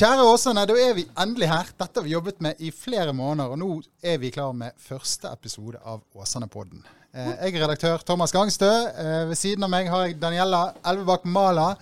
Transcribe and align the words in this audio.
Kjære 0.00 0.22
Åsane, 0.24 0.62
da 0.64 0.72
er 0.80 0.94
vi 0.96 1.02
endelig 1.20 1.44
her. 1.50 1.66
Dette 1.76 2.00
har 2.00 2.04
vi 2.06 2.14
jobbet 2.14 2.38
med 2.40 2.60
i 2.64 2.70
flere 2.72 3.12
måneder, 3.12 3.50
og 3.52 3.58
nå 3.60 3.66
er 4.00 4.14
vi 4.22 4.30
klar 4.32 4.54
med 4.56 4.72
første 4.80 5.28
episode 5.28 5.76
av 5.84 5.98
Åsane-podden. 6.16 6.80
Eh, 7.12 7.34
jeg 7.42 7.58
er 7.58 7.64
redaktør 7.66 8.00
Thomas 8.08 8.32
Gangstø. 8.32 8.70
Eh, 8.70 9.26
ved 9.28 9.36
siden 9.36 9.66
av 9.66 9.68
meg 9.74 9.90
har 9.92 10.06
jeg 10.06 10.16
Daniela 10.22 10.62
Elvebakk 10.88 11.26
Mala, 11.28 11.74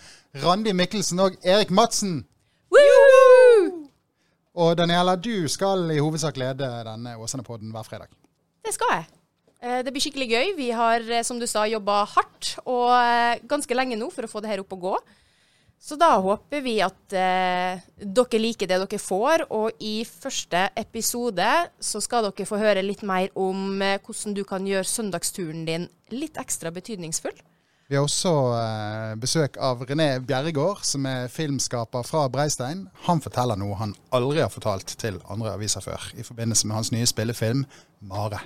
Randi 0.42 0.72
Mikkelsen 0.74 1.22
og 1.22 1.36
Erik 1.46 1.70
Madsen. 1.70 2.24
Og 4.58 4.74
Daniela, 4.80 5.14
du 5.14 5.46
skal 5.46 5.86
i 5.94 6.00
hovedsak 6.02 6.42
lede 6.42 6.72
denne 6.90 7.14
Åsane-podden 7.22 7.70
hver 7.70 7.86
fredag. 7.86 8.10
Det 8.66 8.74
skal 8.74 8.96
jeg. 8.96 9.06
Eh, 9.62 9.78
Det 9.86 9.94
blir 9.94 10.02
skikkelig 10.02 10.30
gøy. 10.34 10.56
Vi 10.58 10.72
har, 10.74 11.06
som 11.22 11.38
du 11.38 11.46
sa, 11.46 11.68
jobba 11.70 12.02
hardt 12.16 12.56
og 12.66 13.46
ganske 13.46 13.78
lenge 13.78 13.94
nå 13.94 14.10
for 14.10 14.26
å 14.26 14.34
få 14.34 14.42
det 14.42 14.50
her 14.56 14.66
opp 14.66 14.74
og 14.74 14.86
gå. 14.88 14.98
Så 15.80 15.94
da 15.94 16.16
håper 16.18 16.62
vi 16.64 16.74
at 16.82 17.14
eh, 17.14 17.78
dere 18.02 18.40
liker 18.42 18.66
det 18.66 18.80
dere 18.82 18.98
får, 18.98 19.46
og 19.54 19.78
i 19.78 20.02
første 20.04 20.64
episode 20.76 21.50
så 21.78 22.02
skal 22.02 22.26
dere 22.26 22.48
få 22.48 22.58
høre 22.58 22.82
litt 22.82 23.04
mer 23.06 23.30
om 23.38 23.78
eh, 23.82 24.00
hvordan 24.02 24.34
du 24.34 24.42
kan 24.48 24.66
gjøre 24.66 24.88
søndagsturen 24.90 25.62
din 25.68 25.86
litt 26.10 26.40
ekstra 26.40 26.74
betydningsfull. 26.74 27.36
Vi 27.88 27.96
har 27.96 28.04
også 28.04 28.32
eh, 28.58 29.14
besøk 29.22 29.56
av 29.64 29.86
René 29.88 30.18
Bjerregård, 30.20 30.82
som 30.84 31.06
er 31.08 31.30
filmskaper 31.32 32.04
fra 32.04 32.26
Breistein. 32.28 32.88
Han 33.06 33.22
forteller 33.24 33.56
noe 33.56 33.78
han 33.80 33.94
aldri 34.12 34.42
har 34.44 34.52
fortalt 34.52 34.92
til 35.00 35.22
andre 35.30 35.54
aviser 35.54 35.80
før, 35.86 36.10
i 36.18 36.26
forbindelse 36.26 36.68
med 36.68 36.76
hans 36.82 36.92
nye 36.92 37.08
spillefilm 37.08 37.64
'Mare'. 38.02 38.44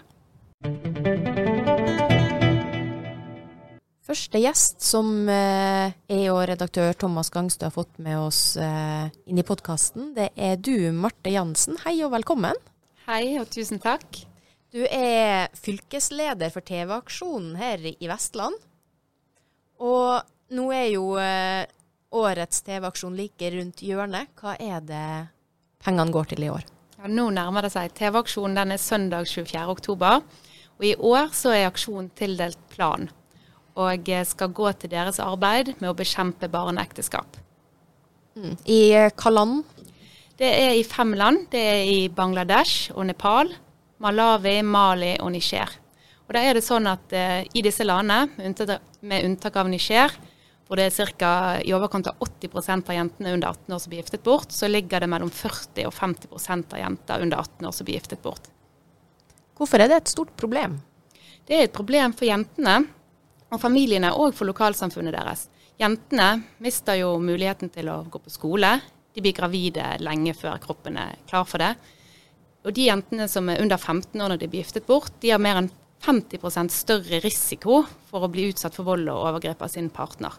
Første 4.03 4.41
gjest 4.43 4.83
som 4.83 5.29
eh, 5.31 5.93
jeg 6.11 6.31
og 6.33 6.41
redaktør 6.51 6.91
Thomas 6.99 7.29
Gangstø 7.31 7.69
har 7.69 7.75
fått 7.75 8.01
med 8.03 8.19
oss 8.19 8.57
eh, 8.59 9.13
inn 9.31 9.39
i 9.39 9.45
podkasten, 9.47 10.09
det 10.17 10.33
er 10.35 10.57
du, 10.59 10.91
Marte 10.91 11.31
Jansen. 11.31 11.79
Hei 11.85 12.01
og 12.03 12.11
velkommen. 12.17 12.59
Hei 13.07 13.37
og 13.39 13.47
tusen 13.55 13.79
takk. 13.83 14.25
Du 14.75 14.81
er 14.89 15.55
fylkesleder 15.55 16.51
for 16.51 16.67
TV-aksjonen 16.67 17.55
her 17.61 17.87
i 17.93 18.11
Vestland. 18.11 18.59
Og 19.79 20.19
nå 20.51 20.67
er 20.75 20.89
jo 20.97 21.07
eh, 21.23 21.71
årets 22.11 22.67
TV-aksjon 22.67 23.15
like 23.23 23.55
rundt 23.55 23.87
hjørnet. 23.87 24.35
Hva 24.35 24.59
er 24.59 24.83
det 24.83 25.07
pengene 25.87 26.11
går 26.11 26.35
til 26.35 26.49
i 26.49 26.51
år? 26.51 26.67
Ja, 26.99 27.07
nå 27.07 27.31
nærmer 27.39 27.69
det 27.69 27.77
seg. 27.77 27.95
TV-aksjonen 28.03 28.59
den 28.65 28.75
er 28.75 28.83
søndag 28.83 29.31
24. 29.31 29.63
oktober. 29.71 30.27
Og 30.81 30.91
i 30.91 30.97
år 30.99 31.31
så 31.39 31.55
er 31.55 31.71
aksjonen 31.71 32.11
tildelt 32.19 32.59
plan. 32.75 33.13
Og 33.81 34.09
eh, 34.09 34.25
skal 34.29 34.53
gå 34.53 34.73
til 34.77 34.93
deres 34.93 35.21
arbeid 35.23 35.75
med 35.79 35.91
å 35.91 35.97
bekjempe 35.97 36.51
barneekteskap. 36.53 37.39
I 38.65 38.83
eh, 38.97 39.13
hva 39.13 39.33
land? 39.33 39.63
Det 40.39 40.49
er 40.49 40.75
i 40.75 40.85
fem 40.89 41.13
land. 41.15 41.47
Det 41.53 41.61
er 41.61 41.85
i 41.87 42.01
Bangladesh 42.13 42.93
og 42.97 43.07
Nepal, 43.07 43.53
Malawi, 44.03 44.59
Mali 44.65 45.15
og 45.21 45.33
Niger. 45.35 45.79
Og 46.27 46.37
da 46.37 46.43
er 46.43 46.57
det 46.57 46.65
sånn 46.65 46.89
at 46.89 47.13
eh, 47.17 47.43
i 47.53 47.65
disse 47.65 47.85
landene, 47.85 48.31
med 49.01 49.27
unntak, 49.27 49.59
av 49.61 49.69
Niger, 49.69 50.15
hvor 50.67 50.81
det 50.81 50.89
er 50.89 51.13
ca. 51.19 51.33
i 51.61 51.75
overkant 51.77 52.09
av 52.09 52.23
80% 52.25 52.89
av 52.89 52.97
jentene 52.97 53.35
under 53.37 53.53
18 53.53 53.75
år 53.77 53.83
som 53.83 53.93
blir 53.93 54.01
giftet 54.01 54.25
bort, 54.25 54.55
så 54.55 54.71
ligger 54.71 55.05
det 55.05 55.11
mellom 55.13 55.29
40 55.29 55.91
og 55.91 55.93
50% 55.93 56.73
av 56.73 56.81
jenter 56.81 57.27
under 57.27 57.43
18 57.45 57.69
år 57.69 57.77
som 57.77 57.89
blir 57.89 57.99
giftet 57.99 58.23
bort. 58.25 58.49
Hvorfor 59.59 59.83
er 59.83 59.93
det 59.93 60.01
et 60.01 60.15
stort 60.15 60.33
problem? 60.41 60.79
Det 61.45 61.59
er 61.59 61.67
et 61.67 61.75
problem 61.77 62.15
for 62.17 62.25
jentene 62.31 62.79
og 63.53 63.61
familiene 63.61 64.13
òg 64.17 64.35
for 64.37 64.49
lokalsamfunnet 64.49 65.15
deres. 65.15 65.47
Jentene 65.81 66.43
mister 66.63 66.99
jo 67.01 67.17
muligheten 67.21 67.73
til 67.73 67.91
å 67.93 68.03
gå 68.09 68.21
på 68.23 68.33
skole. 68.33 68.77
De 69.13 69.25
blir 69.25 69.37
gravide 69.37 69.97
lenge 70.01 70.35
før 70.37 70.61
kroppen 70.63 70.97
er 71.01 71.19
klar 71.29 71.45
for 71.49 71.63
det. 71.63 71.75
Og 72.63 72.75
de 72.77 72.87
jentene 72.87 73.27
som 73.29 73.49
er 73.51 73.61
under 73.63 73.81
15 73.81 74.21
år 74.21 74.33
når 74.33 74.41
de 74.41 74.49
blir 74.49 74.63
giftet 74.63 74.87
bort, 74.87 75.13
de 75.21 75.33
har 75.35 75.43
mer 75.43 75.59
enn 75.61 75.73
50% 76.03 76.73
større 76.75 77.21
risiko 77.23 77.83
for 78.09 78.25
å 78.25 78.31
bli 78.31 78.49
utsatt 78.51 78.75
for 78.75 78.87
vold 78.87 79.11
og 79.11 79.27
overgrep 79.29 79.63
av 79.63 79.71
sin 79.71 79.91
partner. 79.93 80.35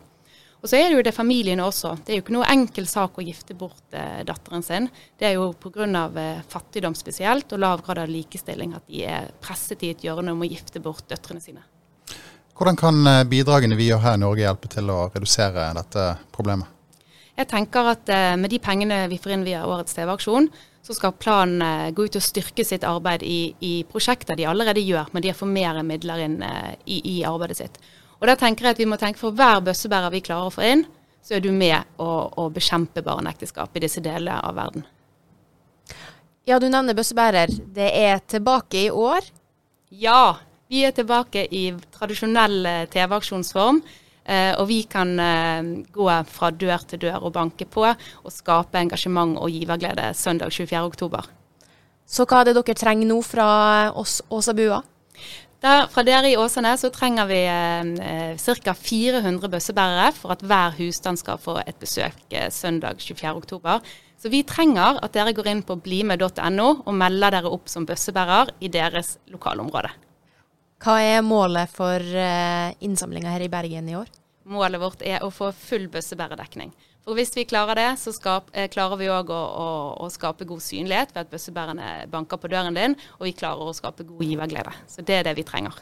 Og 0.63 0.69
så 0.71 0.77
er 0.79 0.87
det 0.87 0.95
jo 0.95 1.03
det 1.03 1.11
familiene 1.15 1.65
også. 1.67 1.97
Det 2.05 2.13
er 2.13 2.19
jo 2.19 2.23
ikke 2.23 2.35
noe 2.37 2.51
enkel 2.51 2.85
sak 2.87 3.17
å 3.19 3.25
gifte 3.25 3.55
bort 3.59 3.95
eh, 3.99 4.21
datteren 4.23 4.63
sin. 4.63 4.87
Det 5.19 5.27
er 5.27 5.35
jo 5.35 5.49
pga. 5.59 5.89
Eh, 6.23 6.39
fattigdom 6.47 6.95
spesielt 6.95 7.51
og 7.51 7.59
lav 7.59 7.83
grad 7.83 7.99
av 8.05 8.11
likestilling 8.11 8.71
at 8.77 8.87
de 8.87 9.03
er 9.03 9.27
presset 9.43 9.83
i 9.83 9.91
et 9.91 10.07
hjørne 10.07 10.31
om 10.31 10.43
å 10.43 10.47
gifte 10.47 10.79
bort 10.83 11.03
døtrene 11.11 11.43
sine. 11.43 11.65
Hvordan 12.53 12.77
kan 12.77 13.07
eh, 13.07 13.23
bidragene 13.25 13.77
vi 13.77 13.87
gjør 13.89 14.03
her 14.03 14.17
i 14.17 14.21
Norge 14.21 14.43
hjelpe 14.43 14.69
til 14.69 14.91
å 14.93 15.07
redusere 15.13 15.71
dette 15.77 16.05
problemet? 16.35 16.69
Jeg 17.33 17.49
tenker 17.49 17.89
at 17.95 18.11
eh, 18.13 18.35
med 18.37 18.53
de 18.53 18.59
pengene 18.61 19.07
vi 19.09 19.17
får 19.21 19.33
inn 19.35 19.47
via 19.47 19.63
årets 19.65 19.97
TV-aksjon, 19.97 20.51
så 20.83 20.93
skal 20.93 21.15
planen 21.17 21.63
eh, 21.65 21.89
gå 21.95 22.05
ut 22.05 22.19
og 22.19 22.23
styrke 22.23 22.65
sitt 22.67 22.85
arbeid 22.85 23.25
i, 23.25 23.55
i 23.65 23.73
prosjekter 23.89 24.37
de 24.37 24.45
allerede 24.49 24.83
gjør, 24.85 25.09
men 25.11 25.25
de 25.25 25.31
har 25.31 25.39
fått 25.39 25.53
mer 25.55 25.81
midler 25.87 26.27
inn 26.27 26.37
i, 26.43 26.99
i 27.15 27.15
arbeidet 27.25 27.57
sitt. 27.63 27.81
Og 28.21 28.29
da 28.29 28.37
tenker 28.39 28.69
jeg 28.69 28.77
at 28.77 28.83
vi 28.83 28.89
må 28.91 29.01
tenke 29.01 29.19
for 29.19 29.33
hver 29.35 29.63
bøssebærer 29.65 30.13
vi 30.13 30.21
klarer 30.23 30.51
å 30.51 30.53
få 30.53 30.67
inn, 30.67 30.85
så 31.23 31.39
er 31.39 31.43
du 31.43 31.49
med 31.55 31.97
å, 31.97 32.09
å 32.37 32.49
bekjempe 32.53 33.01
barneekteskap 33.03 33.73
i 33.75 33.81
disse 33.83 34.03
delene 34.03 34.37
av 34.43 34.59
verden. 34.59 34.85
Ja, 36.45 36.59
du 36.59 36.67
nevner 36.67 36.95
bøssebærer. 36.95 37.51
Det 37.73 37.89
er 37.97 38.19
tilbake 38.27 38.85
i 38.85 38.89
år. 38.91 39.25
Ja, 39.89 40.35
vi 40.73 40.81
er 40.87 40.95
tilbake 40.95 41.45
i 41.53 41.67
tradisjonell 41.93 42.65
eh, 42.65 42.87
TV-aksjonsform. 42.93 43.81
Eh, 44.23 44.53
og 44.55 44.69
vi 44.69 44.79
kan 44.87 45.11
eh, 45.19 45.61
gå 45.93 46.07
fra 46.31 46.49
dør 46.55 46.85
til 46.87 47.03
dør 47.05 47.27
og 47.27 47.35
banke 47.35 47.67
på 47.67 47.83
og 47.85 48.31
skape 48.31 48.79
engasjement 48.79 49.35
og 49.37 49.51
giverglede 49.51 50.13
søndag 50.15 50.53
24. 50.55 50.81
oktober. 50.87 51.27
Så 52.07 52.25
hva 52.27 52.41
er 52.41 52.49
det 52.49 52.57
dere 52.59 52.75
trenger 52.77 53.09
nå 53.09 53.19
fra 53.25 53.47
oss 53.99 54.21
Åsabua? 54.31 54.81
Der, 55.63 55.85
fra 55.87 56.03
dere 56.03 56.27
i 56.27 56.35
Åsane 56.35 56.73
så 56.75 56.89
trenger 56.91 57.27
vi 57.29 57.39
eh, 57.47 58.33
ca. 58.35 58.73
400 58.75 59.51
bøssebærere 59.51 60.09
for 60.17 60.35
at 60.35 60.43
hver 60.43 60.75
husstand 60.79 61.21
skal 61.21 61.39
få 61.39 61.61
et 61.63 61.77
besøk 61.79 62.17
eh, 62.31 62.49
søndag 62.51 62.99
24. 62.99 63.31
oktober. 63.31 63.79
Så 64.19 64.31
vi 64.31 64.43
trenger 64.47 64.99
at 65.03 65.15
dere 65.15 65.35
går 65.35 65.51
inn 65.51 65.63
på 65.67 65.79
blimed.no 65.83 66.69
og 66.83 66.95
melder 66.95 67.37
dere 67.37 67.51
opp 67.51 67.71
som 67.71 67.87
bøssebærer 67.87 68.55
i 68.63 68.71
deres 68.71 69.17
lokalområde. 69.31 69.91
Hva 70.83 70.97
er 70.99 71.21
målet 71.23 71.71
for 71.71 71.95
uh, 72.03 72.73
innsamlinga 72.83 73.31
her 73.31 73.45
i 73.45 73.51
Bergen 73.51 73.87
i 73.87 73.95
år? 73.95 74.09
Målet 74.51 74.81
vårt 74.81 75.05
er 75.07 75.23
å 75.23 75.29
få 75.31 75.53
full 75.55 75.85
bøssebærerdekning. 75.87 76.73
For 77.03 77.15
hvis 77.15 77.31
vi 77.35 77.45
klarer 77.47 77.79
det, 77.79 77.87
så 77.99 78.11
skap, 78.15 78.49
eh, 78.51 78.67
klarer 78.71 78.99
vi 78.99 79.07
òg 79.11 79.31
å, 79.31 79.39
å, 79.39 79.69
å 80.03 80.09
skape 80.11 80.47
god 80.47 80.63
synlighet 80.63 81.11
ved 81.15 81.25
at 81.25 81.31
bøssebærerne 81.31 81.87
banker 82.11 82.39
på 82.39 82.51
døren 82.51 82.75
din, 82.75 82.95
og 83.17 83.25
vi 83.27 83.33
klarer 83.35 83.63
å 83.63 83.75
skape 83.75 84.03
god 84.07 84.23
giverglede. 84.23 84.75
Så 84.91 85.03
det 85.07 85.21
er 85.21 85.27
det 85.27 85.35
vi 85.39 85.47
trenger. 85.47 85.79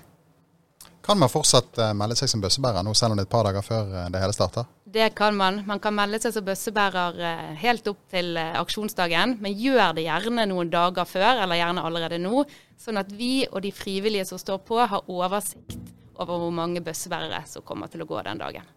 Kan 1.05 1.17
man 1.17 1.33
fortsatt 1.33 1.77
eh, 1.81 1.93
melde 1.97 2.17
seg 2.17 2.29
som 2.29 2.41
bøssebærer 2.41 2.85
nå, 2.85 2.93
selv 2.97 3.13
om 3.13 3.17
det 3.17 3.25
er 3.25 3.29
et 3.29 3.33
par 3.33 3.45
dager 3.49 3.65
før 3.65 3.93
eh, 4.03 4.09
det 4.13 4.21
hele 4.21 4.37
starter? 4.37 4.69
Det 4.91 5.09
kan 5.15 5.35
man. 5.35 5.61
Man 5.65 5.79
kan 5.79 5.95
melde 5.95 6.19
seg 6.19 6.33
som 6.35 6.43
bøssebærer 6.43 7.19
eh, 7.23 7.51
helt 7.61 7.85
opp 7.87 8.01
til 8.11 8.35
eh, 8.35 8.57
aksjonsdagen, 8.59 9.37
men 9.39 9.55
gjør 9.55 9.93
det 9.95 10.03
gjerne 10.03 10.43
noen 10.51 10.71
dager 10.73 11.07
før, 11.07 11.39
eller 11.45 11.59
gjerne 11.61 11.85
allerede 11.87 12.19
nå, 12.19 12.43
sånn 12.81 12.99
at 12.99 13.13
vi 13.15 13.45
og 13.47 13.61
de 13.63 13.71
frivillige 13.71 14.27
som 14.27 14.41
står 14.41 14.59
på, 14.67 14.81
har 14.83 15.07
oversikt 15.07 15.77
over 16.19 16.43
hvor 16.43 16.51
mange 16.51 16.83
bøssebærere 16.83 17.39
som 17.47 17.63
kommer 17.63 17.87
til 17.87 18.03
å 18.03 18.09
gå 18.09 18.19
den 18.27 18.41
dagen. 18.41 18.67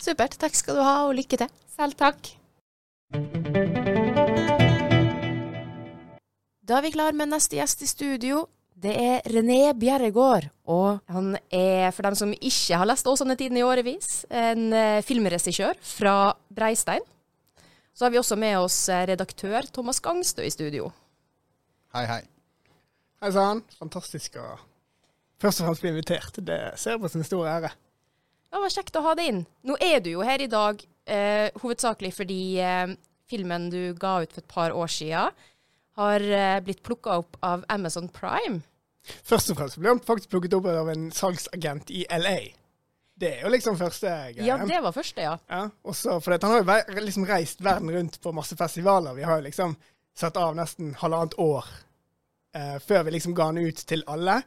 Supert. 0.00 0.38
Takk 0.38 0.54
skal 0.56 0.78
du 0.78 0.84
ha, 0.86 0.94
og 1.08 1.16
lykke 1.18 1.40
til. 1.42 1.50
Selv 1.74 1.98
takk. 1.98 2.30
Da 6.62 6.78
er 6.78 6.86
vi 6.86 6.94
klar 6.94 7.18
med 7.18 7.34
neste 7.34 7.58
gjest 7.58 7.82
i 7.82 7.90
studio. 7.90 8.46
Det 8.80 8.92
er 8.96 9.26
René 9.28 9.74
Bjerregård. 9.76 10.46
Og 10.72 11.02
han 11.12 11.34
er, 11.52 11.90
for 11.92 12.06
dem 12.06 12.16
som 12.16 12.32
ikke 12.32 12.78
har 12.80 12.88
lest 12.88 13.08
Åsane-tiden 13.10 13.58
i 13.60 13.64
årevis, 13.66 14.22
en 14.32 14.70
eh, 14.72 15.02
filmregissør 15.04 15.76
fra 15.84 16.32
Breistein. 16.48 17.04
Så 17.92 18.06
har 18.06 18.14
vi 18.14 18.20
også 18.20 18.38
med 18.40 18.56
oss 18.62 18.86
eh, 18.88 19.04
redaktør 19.10 19.68
Thomas 19.68 20.00
Gangstø 20.00 20.46
i 20.46 20.52
studio. 20.54 20.88
Hei, 21.92 22.06
hei. 22.08 22.22
Hei 23.20 23.32
sann. 23.34 23.60
Fantastisk 23.76 24.38
å 24.40 24.46
først 25.40 25.60
og 25.60 25.68
fremst 25.68 25.84
bli 25.84 25.92
invitert. 25.92 26.40
Det 26.40 26.60
ser 26.80 26.96
jeg 26.96 27.02
på 27.02 27.12
som 27.12 27.20
en 27.20 27.28
stor 27.28 27.50
ære. 27.50 27.74
Ja, 28.50 28.56
det 28.56 28.64
var 28.64 28.74
kjekt 28.78 28.96
å 28.96 29.04
ha 29.04 29.14
deg 29.18 29.30
inn. 29.30 29.44
Nå 29.68 29.76
er 29.84 30.00
du 30.00 30.12
jo 30.14 30.24
her 30.24 30.40
i 30.40 30.48
dag 30.50 30.80
eh, 31.04 31.52
hovedsakelig 31.60 32.14
fordi 32.16 32.40
eh, 32.64 32.96
filmen 33.30 33.68
du 33.72 33.92
ga 33.98 34.20
ut 34.24 34.32
for 34.32 34.40
et 34.40 34.50
par 34.50 34.72
år 34.74 34.90
siden, 34.90 35.36
har 36.00 36.24
eh, 36.24 36.58
blitt 36.64 36.82
plukka 36.86 37.20
opp 37.20 37.36
av 37.44 37.68
Amazon 37.68 38.08
Prime. 38.08 38.62
Først 39.02 39.52
og 39.52 39.58
fremst 39.58 39.78
ble 39.80 39.94
han 39.94 40.02
faktisk 40.04 40.32
plukket 40.32 40.56
opp 40.58 40.68
av 40.70 40.90
en 40.92 41.10
salgsagent 41.14 41.92
i 41.94 42.04
LA. 42.20 42.38
Det 43.20 43.34
er 43.36 43.44
jo 43.44 43.52
liksom 43.52 43.76
første 43.76 44.08
greia. 44.08 44.46
Ja, 44.46 44.56
det 44.64 44.78
var 44.80 44.94
første, 44.96 45.24
ja. 45.24 45.34
Ja, 45.50 45.64
også 45.84 46.16
for 46.24 46.36
han 46.36 46.64
har 46.68 46.84
jo 46.88 47.04
liksom 47.04 47.26
reist 47.28 47.60
verden 47.64 47.90
rundt 47.92 48.16
på 48.22 48.32
masse 48.32 48.56
festivaler. 48.56 49.16
Vi 49.16 49.26
har 49.28 49.40
jo 49.40 49.48
liksom 49.48 49.74
satt 50.16 50.38
av 50.40 50.56
nesten 50.56 50.94
halvannet 51.00 51.36
år 51.40 51.68
eh, 52.56 52.78
før 52.80 53.04
vi 53.06 53.14
liksom 53.16 53.36
ga 53.36 53.50
han 53.50 53.60
ut 53.60 53.84
til 53.92 54.04
alle, 54.08 54.38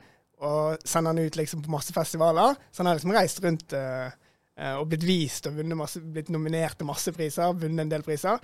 og 0.43 0.81
sender 0.89 1.13
han 1.13 1.21
ut 1.21 1.37
liksom 1.37 1.61
på 1.63 1.73
masse 1.73 1.93
festivaler. 1.93 2.57
Så 2.71 2.81
han 2.81 2.89
har 2.89 2.97
liksom 2.97 3.13
reist 3.15 3.43
rundt 3.45 3.77
eh, 3.77 4.09
eh, 4.57 4.73
og 4.73 4.87
blitt 4.89 5.05
vist 5.05 5.47
og 5.49 5.61
masse, 5.77 6.01
blitt 6.01 6.33
nominert 6.33 6.79
til 6.79 6.89
masse 6.89 7.13
priser, 7.15 7.53
vunnet 7.53 7.85
en 7.85 7.93
del 7.93 8.05
priser. 8.05 8.41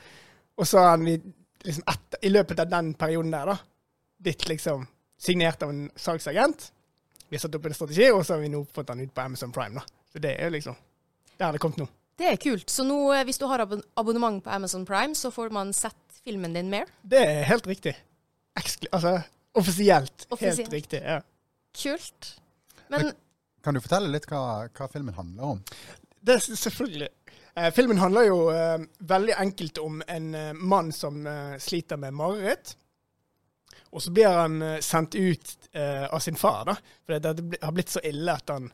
Og 0.59 0.67
så 0.67 0.83
har 0.83 0.93
han 0.93 1.09
liksom 1.09 1.89
etter, 1.89 2.21
i 2.21 2.31
løpet 2.31 2.61
av 2.61 2.69
den 2.69 2.93
perioden 2.99 3.33
der, 3.33 3.53
da, 3.55 3.57
blitt 4.21 4.45
liksom 4.51 4.85
signert 5.19 5.63
av 5.65 5.73
en 5.73 5.87
salgsagent. 5.99 6.69
Vi 7.29 7.37
har 7.37 7.43
satt 7.43 7.55
opp 7.59 7.65
en 7.69 7.75
strategi, 7.77 8.07
og 8.11 8.23
så 8.25 8.35
har 8.37 8.43
vi 8.43 8.49
nå 8.49 8.63
fått 8.73 8.89
den 8.89 9.03
ut 9.05 9.13
på 9.13 9.21
Amazon 9.21 9.51
Prime. 9.53 9.75
da. 9.81 9.83
Så 10.13 10.21
det 10.23 10.31
er 10.39 10.49
jo 10.49 10.55
liksom 10.57 10.75
Der 11.37 11.45
har 11.45 11.53
det 11.55 11.61
kommet 11.63 11.77
nå. 11.77 11.87
Det 12.19 12.27
er 12.27 12.35
kult. 12.41 12.69
Så 12.69 12.83
nå, 12.83 12.97
eh, 13.13 13.23
hvis 13.23 13.37
du 13.39 13.45
har 13.47 13.61
abon 13.63 13.83
abonnement 13.95 14.43
på 14.43 14.49
Amazon 14.51 14.85
Prime, 14.85 15.15
så 15.15 15.31
får 15.31 15.51
man 15.55 15.73
sett 15.73 16.19
filmen 16.23 16.53
din 16.53 16.69
mer. 16.69 16.89
Det 17.01 17.21
er 17.21 17.43
helt 17.47 17.67
riktig. 17.67 17.93
Ekskl 18.59 18.89
altså 18.91 19.13
offisielt. 19.55 20.25
Offisielt. 20.29 20.57
Helt 20.67 20.73
riktig. 20.73 21.01
ja. 21.03 21.21
Kult. 21.83 22.35
Men 22.89 23.13
Kan 23.63 23.73
du 23.75 23.79
fortelle 23.83 24.09
litt 24.11 24.25
hva, 24.31 24.67
hva 24.73 24.87
filmen 24.91 25.13
handler 25.13 25.43
om? 25.43 25.63
Det 26.21 26.35
er 26.35 26.43
selvfølgelig. 26.57 27.09
Eh, 27.55 27.69
filmen 27.75 27.97
handler 28.01 28.27
jo 28.27 28.37
eh, 28.51 28.79
veldig 28.99 29.35
enkelt 29.39 29.77
om 29.83 30.01
en 30.07 30.29
eh, 30.35 30.53
mann 30.53 30.91
som 30.95 31.25
eh, 31.27 31.57
sliter 31.59 31.97
med 31.97 32.13
mareritt. 32.13 32.75
Og 33.91 34.03
så 34.03 34.13
blir 34.13 34.29
han 34.29 34.61
eh, 34.61 34.79
sendt 34.85 35.15
ut 35.17 35.55
eh, 35.73 36.05
av 36.05 36.19
sin 36.23 36.37
far, 36.39 36.65
da. 36.69 36.75
For 37.05 37.17
det, 37.17 37.33
det 37.39 37.61
har 37.63 37.75
blitt 37.75 37.93
så 37.93 38.03
ille 38.05 38.35
at 38.35 38.53
han 38.53 38.69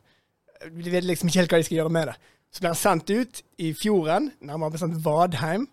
De 0.72 0.90
vet 0.90 1.04
liksom 1.04 1.28
ikke 1.28 1.42
helt 1.42 1.52
hva 1.52 1.60
de 1.60 1.68
skal 1.68 1.80
gjøre 1.82 1.92
med 1.92 2.10
det. 2.10 2.16
Så 2.50 2.62
blir 2.62 2.72
han 2.72 2.80
sendt 2.80 3.10
ut 3.12 3.42
i 3.60 3.72
fjorden, 3.76 4.30
nærmere 4.40 4.72
bestemt 4.76 5.00
Vadheim, 5.04 5.66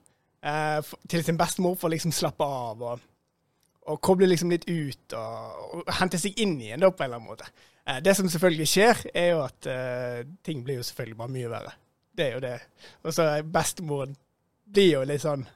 eh, 0.44 0.94
til 1.10 1.24
sin 1.24 1.40
bestemor 1.40 1.78
for 1.80 1.88
å 1.88 1.94
liksom 1.94 2.12
slappe 2.16 2.44
av 2.44 2.84
og, 2.84 3.06
og 3.88 4.02
koble 4.04 4.28
liksom 4.28 4.52
litt 4.52 4.68
ut 4.68 5.16
og, 5.16 5.62
og 5.80 5.94
hente 6.00 6.20
seg 6.20 6.40
inn 6.44 6.58
igjen, 6.60 6.84
da, 6.84 6.92
på 6.92 7.06
en 7.06 7.10
eller 7.10 7.22
annen 7.22 7.32
måte. 7.32 7.48
Eh, 7.88 8.02
det 8.04 8.16
som 8.18 8.30
selvfølgelig 8.30 8.70
skjer, 8.70 9.06
er 9.14 9.30
jo 9.34 9.42
at 9.46 9.72
eh, 9.72 10.20
ting 10.44 10.64
blir 10.64 10.82
jo 10.82 10.88
selvfølgelig 10.88 11.20
bare 11.20 11.36
mye 11.38 11.52
verre. 11.52 11.76
Det 12.14 12.28
er 12.28 12.38
jo 12.38 12.44
det. 12.44 12.58
Og 13.04 13.16
så 13.16 13.28
bestemoren 13.44 14.16
blir 14.74 14.92
jo 14.98 15.06
litt 15.08 15.24
sånn 15.24 15.48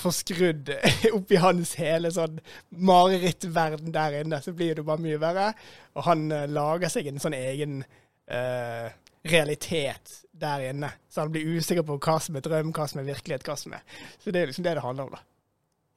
forskrudd 0.00 0.70
oppi 1.16 1.38
hans 1.40 1.74
hele 1.80 2.10
sånn 2.12 2.40
marerittverden 2.70 3.94
der 3.94 4.20
inne. 4.20 4.40
Så 4.44 4.54
blir 4.56 4.76
det 4.78 4.86
bare 4.86 5.02
mye 5.02 5.20
verre. 5.22 5.50
Og 5.96 6.06
han 6.08 6.28
uh, 6.32 6.44
lager 6.50 6.92
seg 6.92 7.08
en 7.10 7.22
sånn 7.22 7.36
egen 7.38 7.80
uh, 7.82 8.88
realitet 9.26 10.20
der 10.36 10.68
inne. 10.70 10.92
Så 11.08 11.24
han 11.24 11.32
blir 11.32 11.48
usikker 11.56 11.86
på 11.86 11.98
hva 11.98 12.18
som 12.22 12.36
er 12.36 12.44
drøm, 12.44 12.74
hva 12.76 12.88
som 12.90 13.02
er 13.02 13.08
virkelighet, 13.08 13.46
hva 13.46 13.56
som 13.58 13.74
er 13.76 13.84
Så 14.20 14.32
det 14.34 14.42
er 14.42 14.52
liksom 14.52 14.66
det 14.66 14.76
det 14.76 14.84
handler 14.84 15.08
om, 15.08 15.16
da. 15.16 15.22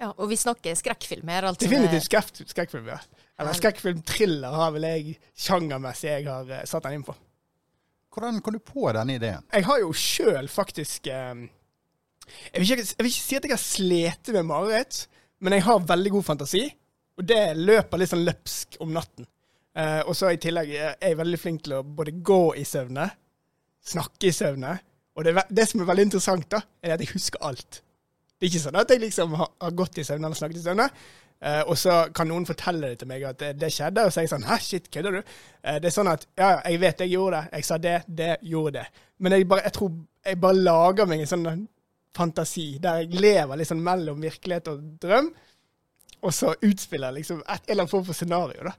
ja, 0.05 0.11
og 0.15 0.29
vi 0.31 0.37
snakker 0.39 0.77
skrekkfilm 0.79 1.27
her, 1.27 1.49
altså. 1.51 1.65
Definitivt 1.65 2.07
skrekk- 2.07 2.45
skrekkfilm, 2.47 2.87
ja. 2.95 3.01
Eller 3.39 3.55
skrekkfilm-thriller 3.55 4.55
har 4.55 4.71
vel 4.75 4.87
jeg 4.87 5.17
sjangermessig 5.39 6.09
jeg 6.11 6.27
har 6.27 6.47
uh, 6.47 6.63
satt 6.67 6.87
den 6.87 6.99
inn 6.99 7.07
på. 7.07 7.15
Hvordan 8.09 8.39
kom 8.43 8.55
du 8.55 8.59
på 8.63 8.89
denne 8.95 9.15
ideen? 9.19 9.45
Jeg 9.53 9.67
har 9.67 9.79
jo 9.83 9.91
sjøl 9.93 10.47
faktisk 10.51 11.07
eh, 11.13 11.43
jeg, 12.51 12.59
vil 12.59 12.67
ikke, 12.67 12.85
jeg 12.85 13.05
vil 13.05 13.11
ikke 13.11 13.25
si 13.25 13.39
at 13.39 13.47
jeg 13.47 13.55
har 13.55 13.63
slitt 13.63 14.31
med 14.35 14.47
mareritt, 14.49 15.01
men 15.39 15.55
jeg 15.55 15.65
har 15.67 15.89
veldig 15.91 16.13
god 16.17 16.27
fantasi. 16.31 16.63
Og 17.19 17.27
det 17.27 17.41
løper 17.59 17.99
litt 17.99 18.11
sånn 18.11 18.25
løpsk 18.27 18.79
om 18.83 18.93
natten. 18.95 19.27
Eh, 19.79 20.01
og 20.07 20.15
så 20.17 20.31
i 20.33 20.39
tillegg 20.41 20.71
er 20.73 20.93
jeg 20.97 21.19
veldig 21.19 21.39
flink 21.39 21.65
til 21.65 21.77
å 21.77 21.83
både 21.83 22.15
gå 22.25 22.43
i 22.59 22.65
søvne, 22.67 23.09
snakke 23.91 24.29
i 24.29 24.35
søvne. 24.35 24.77
Og 25.19 25.25
det, 25.27 25.35
det 25.51 25.67
som 25.67 25.83
er 25.83 25.89
veldig 25.89 26.07
interessant, 26.07 26.47
da, 26.51 26.61
er 26.83 26.95
at 26.95 27.03
jeg 27.03 27.11
husker 27.13 27.43
alt. 27.45 27.81
Det 28.39 28.47
er 28.47 28.53
ikke 28.53 28.63
sånn 28.63 28.79
at 28.79 28.93
jeg 28.93 29.03
liksom 29.03 29.33
har, 29.35 29.49
har 29.59 29.73
gått 29.75 29.99
i 29.99 30.05
søvne 30.07 30.29
eller 30.29 30.39
snakket 30.39 30.61
i 30.61 30.63
søvne. 30.63 30.87
Eh, 31.39 31.61
og 31.71 31.77
så 31.79 31.97
kan 32.15 32.27
noen 32.27 32.47
fortelle 32.47 32.91
det 32.91 33.01
til 33.01 33.07
meg 33.07 33.23
at 33.27 33.39
det, 33.39 33.53
det 33.59 33.69
skjedde, 33.71 34.03
og 34.03 34.11
så 34.11 34.19
er 34.19 34.25
jeg 34.25 34.31
sånn 34.33 34.47
Hæ, 34.47 34.57
shit, 34.63 34.87
kødder 34.91 35.19
du? 35.19 35.35
Eh, 35.63 35.77
det 35.79 35.87
er 35.87 35.95
sånn 35.95 36.11
at 36.11 36.25
ja, 36.39 36.53
jeg 36.65 36.81
vet 36.81 37.03
jeg 37.03 37.13
gjorde 37.13 37.39
det. 37.39 37.59
Jeg 37.59 37.67
sa 37.67 37.77
det, 37.83 37.97
det, 38.07 38.31
gjorde 38.47 38.73
det. 38.79 39.03
Men 39.19 39.35
jeg 39.35 39.47
bare, 39.51 39.65
jeg 39.67 39.75
tror 39.75 39.93
jeg 40.27 40.39
bare 40.43 40.63
lager 40.71 41.07
meg 41.11 41.23
en 41.23 41.31
sånn 41.31 41.45
fantasi 42.15 42.79
der 42.81 43.03
jeg 43.03 43.21
lever 43.21 43.61
liksom 43.61 43.81
mellom 43.85 44.21
virkelighet 44.21 44.71
og 44.71 44.83
drøm. 45.01 45.31
Og 46.19 46.33
så 46.35 46.51
utspiller 46.65 47.15
liksom 47.15 47.39
et, 47.45 47.63
eller 47.67 47.85
annen 47.85 47.91
form 47.91 48.05
for 48.07 48.17
scenario. 48.17 48.63
da. 48.63 48.73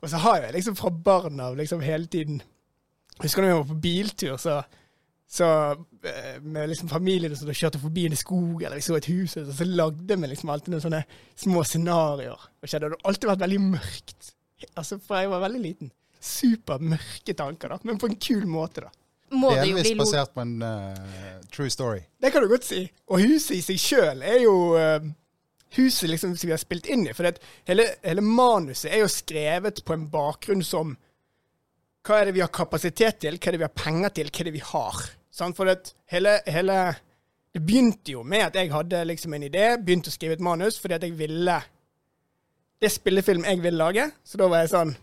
Og 0.00 0.10
så 0.10 0.20
har 0.22 0.42
jeg 0.46 0.56
liksom 0.56 0.76
fra 0.78 0.90
barn 0.90 1.40
av 1.40 1.56
liksom 1.56 1.82
hele 1.84 2.06
tiden 2.06 2.42
Husker 3.16 3.40
du 3.40 3.46
da 3.46 3.52
vi 3.54 3.56
var 3.56 3.68
på 3.70 3.74
biltur, 3.80 4.34
så, 4.36 4.58
så 5.24 5.46
eh, 6.04 6.34
med 6.42 6.68
liksom 6.68 6.90
familien 6.90 7.32
og 7.32 7.38
så 7.40 7.54
kjørte 7.56 7.80
forbi 7.80 8.02
en 8.10 8.16
skog 8.20 8.60
eller 8.60 8.76
vi 8.76 8.84
så 8.84 8.98
et 8.98 9.08
hus, 9.08 9.38
og 9.40 9.54
så 9.56 9.64
lagde 9.64 10.18
vi 10.20 10.28
liksom 10.28 10.50
alltid 10.52 10.74
noen 10.74 10.82
sånne 10.84 11.00
små 11.32 11.62
scenarioer. 11.64 12.42
Og 12.60 12.68
skjedde, 12.68 12.90
det 12.90 12.98
hadde 12.98 13.08
alltid 13.08 13.30
vært 13.30 13.44
veldig 13.46 13.62
mørkt. 13.70 14.28
Altså 14.76 14.98
Fra 15.00 15.22
jeg 15.22 15.32
var 15.32 15.46
veldig 15.46 15.62
liten. 15.64 15.94
Supermørke 16.20 17.36
tanker, 17.40 17.72
da, 17.72 17.80
men 17.88 18.02
på 18.02 18.10
en 18.10 18.20
kul 18.20 18.44
måte, 18.52 18.84
da. 18.84 18.92
Må 19.34 19.50
det 19.50 19.66
jo 19.66 19.76
bli 19.76 19.82
Delvis 19.82 19.98
basert 19.98 20.32
på 20.34 20.42
en 20.44 20.56
uh, 20.62 21.38
true 21.50 21.70
story. 21.72 22.04
Det 22.22 22.30
kan 22.32 22.44
du 22.44 22.50
godt 22.50 22.66
si. 22.66 22.84
Og 23.10 23.22
huset 23.24 23.56
i 23.58 23.62
seg 23.64 23.80
sjøl 23.82 24.22
er 24.22 24.38
jo 24.44 24.54
uh, 24.78 25.06
huset 25.76 26.10
liksom 26.10 26.36
som 26.36 26.46
vi 26.46 26.54
har 26.54 26.62
spilt 26.62 26.86
inn 26.86 27.06
i. 27.08 27.14
For 27.16 27.26
det, 27.26 27.42
hele, 27.68 27.88
hele 28.04 28.24
manuset 28.24 28.92
er 28.92 29.02
jo 29.02 29.10
skrevet 29.10 29.82
på 29.84 29.96
en 29.96 30.08
bakgrunn 30.12 30.64
som 30.66 30.96
Hva 32.06 32.20
er 32.20 32.28
det 32.28 32.36
vi 32.36 32.44
har 32.44 32.52
kapasitet 32.54 33.18
til? 33.24 33.38
Hva 33.38 33.50
er 33.50 33.56
det 33.56 33.62
vi 33.64 33.66
har 33.66 33.78
penger 33.82 34.14
til? 34.14 34.30
Hva 34.30 34.42
er 34.42 34.48
det 34.50 34.54
vi 34.54 34.66
har? 34.68 35.00
Sånn, 35.36 35.56
For 35.56 35.68
det, 35.68 35.96
hele, 36.12 36.38
hele 36.46 36.76
Det 37.52 37.64
begynte 37.64 38.14
jo 38.14 38.22
med 38.22 38.46
at 38.46 38.60
jeg 38.60 38.72
hadde 38.72 39.02
liksom 39.08 39.34
en 39.34 39.48
idé, 39.48 39.72
begynte 39.80 40.12
å 40.12 40.14
skrive 40.14 40.36
et 40.36 40.44
manus 40.44 40.78
fordi 40.80 40.98
at 40.98 41.06
jeg 41.06 41.16
ville 41.18 41.56
Det 42.80 42.92
spillefilm 42.92 43.48
jeg 43.48 43.62
ville 43.64 43.80
lage. 43.80 44.10
Så 44.24 44.38
da 44.38 44.48
var 44.52 44.62
jeg 44.62 44.74
sånn 44.74 44.94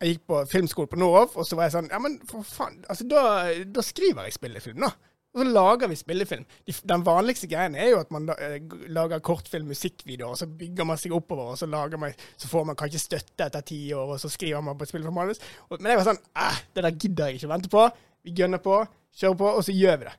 Jeg 0.00 0.14
gikk 0.14 0.26
på 0.32 0.40
filmskole 0.48 0.88
på 0.88 0.98
Noroff, 1.00 1.36
og 1.36 1.44
så 1.46 1.58
var 1.58 1.68
jeg 1.68 1.76
sånn 1.76 1.90
Ja, 1.92 2.00
men 2.00 2.16
for 2.28 2.46
faen, 2.46 2.78
altså 2.88 3.04
da, 3.08 3.22
da 3.68 3.84
skriver 3.84 4.28
jeg 4.28 4.38
spillefilm, 4.38 4.80
da. 4.86 4.94
Og 5.30 5.44
så 5.44 5.44
lager 5.46 5.86
vi 5.86 5.96
spillefilm. 5.98 6.46
De, 6.66 6.74
den 6.90 7.02
vanligste 7.06 7.46
greien 7.46 7.76
er 7.78 7.92
jo 7.92 8.00
at 8.00 8.08
man 8.10 8.24
eh, 8.34 8.56
lager 8.90 9.22
kortfilm, 9.22 9.68
musikkvideoer, 9.70 10.32
og 10.32 10.40
så 10.40 10.48
bygger 10.50 10.88
man 10.88 10.98
seg 10.98 11.14
oppover, 11.14 11.52
og 11.52 11.58
så, 11.58 11.68
man, 11.70 12.16
så 12.36 12.48
får 12.50 12.64
man 12.66 12.78
kanskje 12.78 13.02
støtte 13.04 13.46
etter 13.46 13.66
ti 13.66 13.78
år, 13.94 14.16
og 14.16 14.20
så 14.20 14.28
skriver 14.32 14.64
man 14.66 14.78
på 14.78 14.88
et 14.88 14.90
spillefilmmanus. 14.90 15.42
Men 15.76 15.92
jeg 15.92 16.00
var 16.00 16.08
sånn 16.08 16.24
eh, 16.34 16.58
Det 16.74 16.86
der 16.86 16.96
gidder 16.96 17.30
jeg 17.30 17.38
ikke 17.38 17.50
å 17.50 17.52
vente 17.52 17.70
på. 17.76 17.84
Vi 18.26 18.34
gønner 18.40 18.64
på, 18.64 18.80
kjører 19.20 19.38
på, 19.44 19.52
og 19.60 19.62
så 19.68 19.76
gjør 19.76 20.00
vi 20.00 20.08
det. 20.08 20.16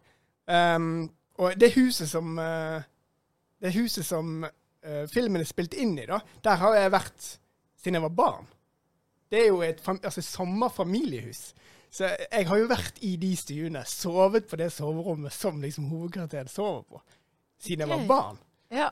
Um, 0.51 0.88
og 1.41 1.59
det 1.59 1.69
huset 1.75 2.09
som 2.09 2.39
uh, 2.41 2.81
Det 3.61 3.69
huset 3.75 4.03
som 4.03 4.41
uh, 4.43 5.03
filmen 5.11 5.43
er 5.43 5.47
spilt 5.47 5.75
inn 5.77 5.93
i, 6.00 6.07
da, 6.09 6.17
der 6.43 6.57
har 6.59 6.75
jeg 6.79 6.95
vært 6.95 7.27
siden 7.81 8.00
jeg 8.00 8.07
var 8.07 8.15
barn. 8.15 8.50
Det 9.31 9.39
er 9.39 9.47
jo 9.47 9.61
et 9.63 9.79
altså, 9.88 10.21
sommerfamiliehus. 10.21 11.53
Så 11.91 12.07
jeg 12.31 12.47
har 12.47 12.59
jo 12.59 12.67
vært 12.71 13.00
i 13.03 13.15
de 13.19 13.31
stuene, 13.35 13.83
sovet 13.88 14.47
på 14.47 14.59
det 14.59 14.69
soverommet 14.71 15.33
som 15.35 15.59
liksom 15.63 15.89
hovedkarakteren 15.91 16.51
sover 16.51 16.85
på, 16.88 17.01
siden 17.59 17.83
jeg 17.83 17.91
var 17.91 18.05
barn. 18.07 18.39
Ja. 18.71 18.89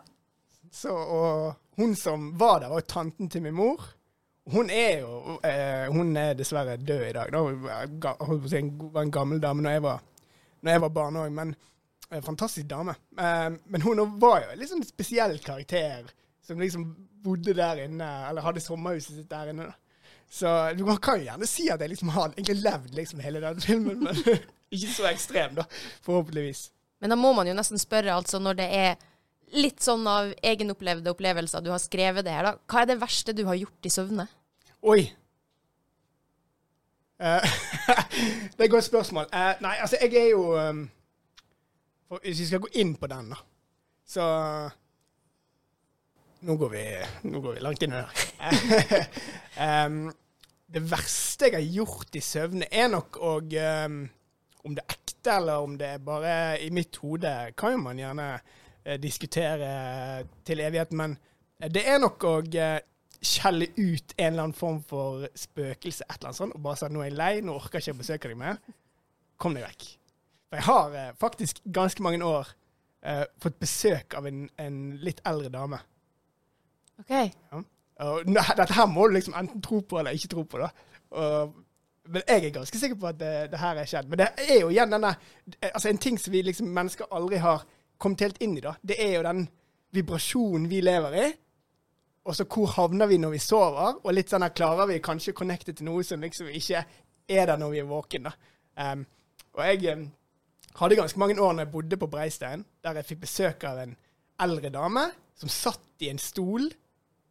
Så, 0.72 0.92
og 0.92 1.54
hun 1.80 1.96
som 1.96 2.34
var 2.40 2.60
der, 2.60 2.72
var 2.72 2.84
jo 2.84 2.92
tanten 2.92 3.30
til 3.32 3.44
min 3.46 3.56
mor. 3.56 3.88
Hun 4.50 4.70
er 4.74 5.00
jo 5.00 5.38
eh, 5.46 5.88
Hun 5.94 6.18
er 6.18 6.34
dessverre 6.34 6.78
død 6.78 7.04
i 7.08 7.14
dag. 7.14 7.32
Da. 7.32 7.40
Hun 7.40 8.44
var 8.44 8.56
en, 8.58 8.72
var 8.94 9.02
en 9.02 9.12
gammel 9.12 9.42
dame 9.42 9.64
når 9.64 9.78
jeg 9.78 9.84
var, 9.84 10.04
når 10.62 10.72
jeg 10.72 10.82
var 10.82 10.96
barn 10.96 11.20
òg, 11.22 11.32
men 11.32 11.54
en 12.10 12.26
fantastisk 12.26 12.68
dame. 12.70 12.96
Eh, 13.20 13.50
men 13.66 13.86
hun 13.86 14.02
var 14.20 14.42
jo 14.44 14.52
en 14.52 14.60
litt 14.60 14.72
sånn 14.72 14.88
spesiell 14.88 15.38
karakter 15.46 16.10
som 16.44 16.60
liksom 16.60 16.88
bodde 17.24 17.54
der 17.54 17.86
inne, 17.86 18.08
eller 18.30 18.44
hadde 18.44 18.64
sommerhuset 18.64 19.22
sitt 19.22 19.30
der 19.32 19.54
inne. 19.54 19.70
da. 19.70 19.89
Så 20.30 20.74
du 20.78 20.84
kan- 21.02 21.20
jo 21.20 21.26
gjerne 21.26 21.48
si 21.50 21.70
at 21.70 21.82
jeg 21.82 21.90
liksom 21.90 22.10
har 22.14 22.30
egentlig 22.30 22.62
levd 22.62 22.94
liksom 22.94 23.20
hele 23.20 23.42
den 23.42 23.62
filmen, 23.62 24.04
men 24.04 24.16
ikke 24.76 24.92
så 24.94 25.08
ekstrem, 25.10 25.56
da. 25.58 25.66
Forhåpentligvis. 26.06 26.70
Men 27.02 27.10
da 27.10 27.16
må 27.16 27.34
man 27.34 27.48
jo 27.48 27.56
nesten 27.58 27.80
spørre, 27.82 28.14
altså, 28.14 28.40
når 28.40 28.60
det 28.60 28.68
er 28.76 28.96
litt 29.58 29.82
sånn 29.82 30.06
av 30.08 30.34
egenopplevde 30.46 31.10
opplevelser 31.10 31.64
du 31.66 31.72
har 31.74 31.82
skrevet 31.82 32.26
det 32.28 32.36
her, 32.36 32.46
da. 32.52 32.58
Hva 32.70 32.84
er 32.84 32.92
det 32.92 33.00
verste 33.02 33.34
du 33.34 33.46
har 33.48 33.58
gjort 33.58 33.90
i 33.90 33.94
søvne? 33.94 34.28
Oi. 34.86 35.02
Eh, 37.20 37.58
det 38.54 38.62
er 38.62 38.68
et 38.68 38.72
godt 38.72 38.86
spørsmål. 38.86 39.32
Eh, 39.34 39.54
nei, 39.66 39.76
altså, 39.82 39.98
jeg 40.02 40.14
er 40.16 40.30
jo 40.30 40.54
um, 40.56 40.86
Hvis 42.22 42.40
vi 42.40 42.46
skal 42.52 42.62
gå 42.64 42.70
inn 42.82 42.94
på 42.98 43.10
den, 43.10 43.34
da, 43.34 43.42
så 44.08 44.24
Nå 46.48 46.56
går 46.56 46.70
vi, 46.72 46.84
nå 47.28 47.42
går 47.44 47.58
vi 47.58 47.64
langt 47.64 47.84
inn 47.84 47.94
i 47.96 48.00
det. 48.00 49.00
um, 49.66 50.06
det 50.70 50.84
verste 50.88 51.50
jeg 51.50 51.58
har 51.58 51.74
gjort 51.80 52.16
i 52.16 52.22
søvne, 52.24 52.70
er 52.72 52.88
nok 52.94 53.20
å 53.20 53.34
um, 53.42 54.00
Om 54.64 54.76
det 54.76 54.84
er 54.84 54.94
ekte, 54.96 55.34
eller 55.36 55.66
om 55.66 55.76
det 55.80 55.90
er 55.96 56.04
bare 56.04 56.34
i 56.64 56.70
mitt 56.76 56.96
hode, 57.04 57.32
kan 57.60 57.76
jo 57.76 57.82
man 57.84 58.00
gjerne 58.00 58.30
uh, 58.38 58.96
diskutere 59.02 59.70
til 60.48 60.64
evigheten, 60.64 61.00
men 61.00 61.18
eh, 61.60 61.72
det 61.72 61.86
er 61.88 62.00
nok 62.00 62.26
å 62.28 62.34
skjelle 63.20 63.68
ut 63.76 64.14
en 64.16 64.28
eller 64.30 64.44
annen 64.46 64.56
form 64.56 64.82
for 64.88 65.28
spøkelse, 65.36 66.06
et 66.08 66.18
eller 66.18 66.32
annet 66.32 66.40
sånt, 66.40 66.56
og 66.56 66.64
bare 66.64 66.80
si 66.80 66.88
at 66.88 66.96
nå 66.96 67.04
er 67.04 67.10
jeg 67.10 67.20
lei, 67.20 67.34
nå 67.44 67.56
orker 67.56 67.80
jeg 67.80 67.90
ikke 67.90 67.98
å 67.98 68.04
besøke 68.04 68.32
deg 68.32 68.40
mer. 68.40 68.60
Kom 69.40 69.56
deg 69.56 69.68
vekk. 69.68 69.88
For 70.50 70.60
jeg 70.60 70.68
har 70.70 70.98
eh, 70.98 71.14
faktisk 71.20 71.64
ganske 71.80 72.04
mange 72.04 72.24
år 72.26 72.52
eh, 73.04 73.26
fått 73.44 73.60
besøk 73.62 74.16
av 74.18 74.28
en, 74.30 74.48
en 74.60 74.80
litt 75.04 75.20
eldre 75.28 75.52
dame. 75.54 75.80
OK. 77.00 77.16
Og 78.00 78.30
ne- 78.30 78.56
dette 78.58 78.74
her 78.74 78.86
må 78.88 79.08
du 79.08 79.14
liksom 79.18 79.36
enten 79.38 79.62
tro 79.62 79.82
på 79.82 80.00
eller 80.00 80.16
ikke 80.16 80.32
tro 80.32 80.44
på, 80.44 80.62
da. 80.62 80.70
Og 81.12 81.58
Men 82.10 82.24
jeg 82.28 82.46
er 82.46 82.50
ganske 82.50 82.80
sikker 82.80 82.96
på 82.98 83.08
at 83.08 83.20
det, 83.20 83.52
det 83.52 83.60
her 83.60 83.78
er 83.78 83.86
skjedd. 83.86 84.08
Men 84.10 84.18
det 84.18 84.28
er 84.42 84.62
jo 84.62 84.70
igjen 84.70 84.90
denne 84.90 85.12
altså 85.62 85.90
En 85.90 85.98
ting 85.98 86.18
som 86.18 86.34
vi 86.34 86.42
liksom 86.42 86.68
mennesker 86.68 87.06
aldri 87.12 87.38
har 87.38 87.66
kommet 88.00 88.22
helt 88.22 88.42
inn 88.42 88.58
i, 88.58 88.64
da, 88.64 88.74
det 88.82 88.96
er 88.98 89.18
jo 89.18 89.24
den 89.24 89.44
vibrasjonen 89.94 90.70
vi 90.70 90.82
lever 90.82 91.18
i. 91.20 91.28
Og 92.26 92.36
så 92.36 92.46
hvor 92.46 92.72
havner 92.76 93.10
vi 93.10 93.18
når 93.18 93.34
vi 93.36 93.42
sover? 93.44 94.00
Og 94.04 94.14
litt 94.14 94.32
sånn 94.32 94.46
her 94.46 94.56
klarer 94.56 94.88
vi 94.90 95.02
kanskje 95.04 95.34
å 95.34 95.38
connecte 95.38 95.74
til 95.74 95.88
noe 95.88 96.04
som 96.08 96.22
liksom 96.22 96.50
ikke 96.54 96.84
er 97.30 97.50
der 97.50 97.58
når 97.58 97.74
vi 97.74 97.82
er 97.82 97.90
våken. 97.90 98.30
da. 98.30 98.34
Um, 98.80 99.06
og 99.58 99.64
jeg 99.66 99.94
um, 99.98 100.06
hadde 100.80 101.00
ganske 101.00 101.20
mange 101.20 101.42
år 101.42 101.54
når 101.54 101.66
jeg 101.66 101.72
bodde 101.74 101.98
på 101.98 102.08
Breistein, 102.08 102.66
der 102.84 103.00
jeg 103.00 103.10
fikk 103.10 103.24
besøk 103.26 103.66
av 103.68 103.82
en 103.84 103.96
eldre 104.40 104.72
dame 104.74 105.10
som 105.40 105.52
satt 105.52 106.06
i 106.06 106.12
en 106.12 106.22
stol. 106.22 106.70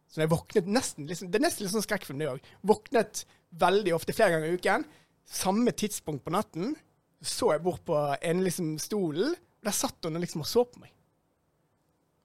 Så 0.09 0.23
jeg 0.23 0.31
våknet 0.31 0.69
nesten 0.69 1.05
liksom, 1.09 1.29
Det 1.29 1.37
er 1.37 1.45
nesten 1.45 1.65
litt 1.65 1.73
sånn 1.75 1.85
skrekkfilm, 1.85 2.21
det 2.21 2.31
òg. 2.31 2.45
Våknet 2.65 3.25
veldig 3.61 3.93
ofte 3.97 4.15
flere 4.15 4.35
ganger 4.35 4.49
i 4.49 4.57
uken. 4.57 4.85
Samme 5.29 5.73
tidspunkt 5.77 6.25
på 6.25 6.33
natten. 6.33 6.73
Så 7.21 7.51
jeg 7.53 7.63
bort 7.65 7.83
på 7.85 7.97
en 7.97 8.41
liksom 8.45 8.77
stolen, 8.81 9.35
der 9.65 9.75
satt 9.75 10.07
hun 10.07 10.17
liksom 10.21 10.45
og 10.45 10.49
så 10.49 10.63
på 10.65 10.81
meg. 10.81 10.93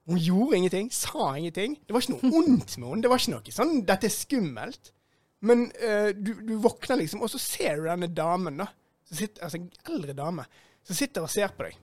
Hun 0.05 0.21
gjorde 0.21 0.57
ingenting, 0.59 0.91
sa 0.93 1.33
ingenting. 1.35 1.79
Det 1.81 1.93
var 1.93 2.03
ikke 2.03 2.15
noe 2.15 2.41
ondt 2.41 2.75
med 2.77 2.89
henne. 2.89 3.01
Det 3.03 3.11
var 3.11 3.21
ikke 3.21 3.33
noe 3.33 3.55
sånn 3.55 3.79
'dette 3.85 4.07
er 4.07 4.13
skummelt'. 4.13 4.91
Men 5.45 5.65
uh, 5.81 6.09
du, 6.13 6.31
du, 6.41 6.53
våkner 6.61 7.01
liksom, 7.01 7.21
og 7.25 7.29
så 7.29 7.41
ser 7.41 7.77
du 7.77 7.89
denne 7.89 8.09
damen, 8.09 8.61
da. 8.61 8.69
Sitter, 9.05 9.43
altså 9.45 9.59
en 9.59 9.67
eldre 9.91 10.15
dame 10.17 10.45
som 10.85 10.97
sitter 10.97 11.25
og 11.25 11.29
ser 11.29 11.51
på 11.53 11.67
deg. 11.67 11.75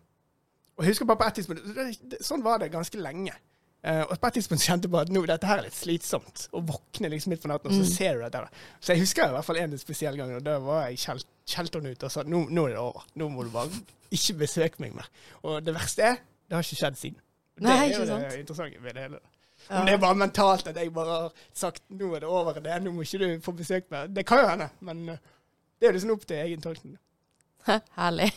Og 0.75 0.83
jeg 0.83 0.95
husker 0.95 1.07
bare 1.07 1.21
på 1.21 1.29
et 1.29 1.37
tidspunkt, 1.39 2.23
Sånn 2.25 2.43
var 2.43 2.59
det 2.59 2.73
ganske 2.73 2.99
lenge. 2.99 3.35
Uh, 3.83 4.05
og 4.05 4.13
på 4.23 4.29
et 4.29 4.37
tidspunkt 4.39 4.63
kjente 4.63 4.87
jeg 4.87 4.93
bare 4.95 5.09
at 5.09 5.13
nå, 5.15 5.25
dette 5.27 5.49
her 5.49 5.59
er 5.59 5.67
litt 5.67 5.75
slitsomt. 5.75 6.45
Å 6.55 6.61
våkne 6.69 7.11
liksom 7.11 7.33
midt 7.35 7.43
på 7.43 7.51
natten, 7.51 7.73
og 7.73 7.81
så 7.81 7.87
mm. 7.89 7.91
ser 7.91 8.19
du 8.19 8.23
dette. 8.23 8.63
Så 8.79 8.95
jeg 8.95 9.03
husker 9.03 9.27
i 9.27 9.35
hvert 9.35 9.49
fall 9.49 9.59
en 9.59 9.75
spesiell 9.81 10.21
gang, 10.21 10.37
og 10.39 10.45
da 10.47 10.55
var 10.63 10.87
jeg 10.87 11.03
kjelt, 11.03 11.29
kjelteren 11.51 11.91
ute 11.91 11.99
ut 11.99 12.07
og 12.07 12.15
sa 12.15 12.23
nå, 12.23 12.45
nå 12.55 12.69
er 12.69 12.77
det 12.77 12.85
over. 12.85 13.09
Nå 13.19 13.29
må 13.33 13.47
du 13.47 13.51
bare 13.55 13.83
ikke 14.15 14.39
besøke 14.45 14.85
meg 14.85 14.95
mer. 14.95 15.11
Og 15.43 15.59
det 15.67 15.75
verste 15.75 16.07
er, 16.13 16.23
det 16.47 16.59
har 16.59 16.67
ikke 16.67 16.81
skjedd 16.85 17.01
siden. 17.01 17.19
Det 17.59 17.67
Nei, 17.67 17.77
er 17.89 17.95
jo 17.97 18.07
det 18.07 18.39
interessante 18.39 18.85
ved 18.85 18.97
det 18.97 19.07
hele. 19.09 19.21
Ja. 19.69 19.81
Om 19.81 19.87
det 19.87 19.93
er 19.95 20.01
bare 20.03 20.19
mentalt 20.19 20.71
at 20.71 20.79
jeg 20.79 20.91
bare 20.95 21.19
har 21.19 21.45
sagt 21.55 21.85
nå 21.95 22.15
er 22.17 22.25
det 22.25 22.31
over 22.31 22.59
det, 22.63 22.79
nå 22.83 22.95
må 22.95 23.05
ikke 23.05 23.21
du 23.23 23.45
få 23.45 23.55
besøk 23.57 23.91
mer. 23.93 24.09
Det 24.11 24.25
kan 24.27 24.43
jo 24.43 24.49
hende, 24.49 24.71
men 24.81 25.05
uh, 25.15 25.21
det 25.79 25.89
er 25.89 25.95
liksom 25.97 26.15
opp 26.15 26.25
til 26.27 26.43
egen 26.43 26.63
tolkning. 26.63 26.97
Herlig. 27.99 28.31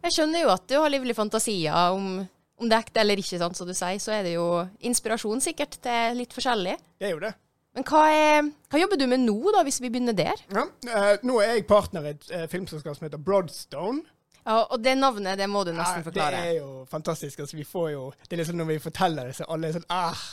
Jeg 0.00 0.16
skjønner 0.16 0.44
jo 0.44 0.52
at 0.52 0.66
du 0.68 0.76
har 0.80 0.92
livlig 0.92 1.16
fantasier 1.16 1.96
om, 1.96 2.22
om 2.60 2.68
det 2.68 2.76
er 2.76 2.84
ekte 2.84 3.02
eller 3.02 3.20
ikke, 3.20 3.38
sant, 3.40 3.56
som 3.58 3.68
du 3.68 3.74
sier. 3.76 4.00
Så 4.02 4.12
er 4.14 4.26
det 4.26 4.34
jo 4.34 4.46
inspirasjon 4.86 5.40
sikkert 5.44 5.78
til 5.82 6.20
litt 6.20 6.34
forskjellig. 6.36 6.76
Det 7.00 7.08
er 7.08 7.14
jo 7.16 7.22
det. 7.22 7.32
Men 7.76 7.86
hva, 7.86 8.00
er, 8.10 8.48
hva 8.70 8.80
jobber 8.80 8.98
du 8.98 9.04
med 9.06 9.22
nå, 9.22 9.36
da, 9.54 9.62
hvis 9.66 9.78
vi 9.82 9.92
begynner 9.92 10.16
der? 10.16 10.40
Ja, 10.50 10.64
uh, 10.66 11.12
nå 11.26 11.38
er 11.42 11.54
jeg 11.54 11.68
partner 11.70 12.08
i 12.08 12.14
et 12.16 12.26
uh, 12.34 12.46
filmselskap 12.50 12.98
som 12.98 13.06
heter 13.06 13.20
Broadstone. 13.22 14.02
Ja, 14.40 14.64
Og 14.64 14.80
det 14.82 14.96
navnet, 14.98 15.38
det 15.38 15.46
må 15.52 15.62
du 15.64 15.70
nesten 15.76 16.02
forklare. 16.02 16.40
Det 16.40 16.56
er 16.56 16.64
jo 16.64 16.84
fantastisk. 16.90 17.44
Altså, 17.44 17.58
vi 17.58 17.66
får 17.68 17.90
jo, 17.92 18.06
det 18.24 18.34
er 18.34 18.42
liksom 18.42 18.58
Når 18.58 18.70
vi 18.72 18.78
forteller 18.82 19.30
det, 19.30 19.36
så 19.38 19.46
alle 19.52 19.68
er 19.68 19.76
sånn 19.76 19.90
ah, 19.92 20.24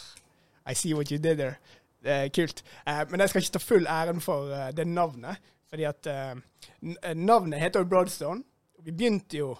I 0.67 0.73
see 0.73 0.95
what 0.97 1.11
you 1.13 1.19
did 1.21 1.37
there. 1.37 1.59
Det 2.03 2.15
er 2.15 2.33
kult. 2.33 2.63
Uh, 2.87 3.03
men 3.11 3.21
jeg 3.21 3.33
skal 3.33 3.45
ikke 3.45 3.55
ta 3.59 3.63
full 3.63 3.87
æren 3.91 4.23
for 4.23 4.49
uh, 4.49 4.67
det 4.73 4.87
navnet. 4.89 5.43
Fordi 5.69 5.85
at 5.85 6.09
uh, 6.09 6.39
navnet 7.13 7.61
heter 7.61 7.83
jo 7.83 7.91
Broadstone. 7.91 8.41
Vi 8.81 8.95
begynte 8.95 9.37
jo 9.37 9.53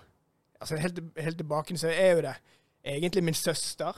altså 0.62 0.78
helt, 0.82 1.00
helt 1.18 1.38
tilbake 1.38 1.78
så 1.78 1.92
er 1.92 2.16
jo 2.16 2.22
det 2.26 2.36
egentlig 2.88 3.24
min 3.28 3.38
søster 3.38 3.98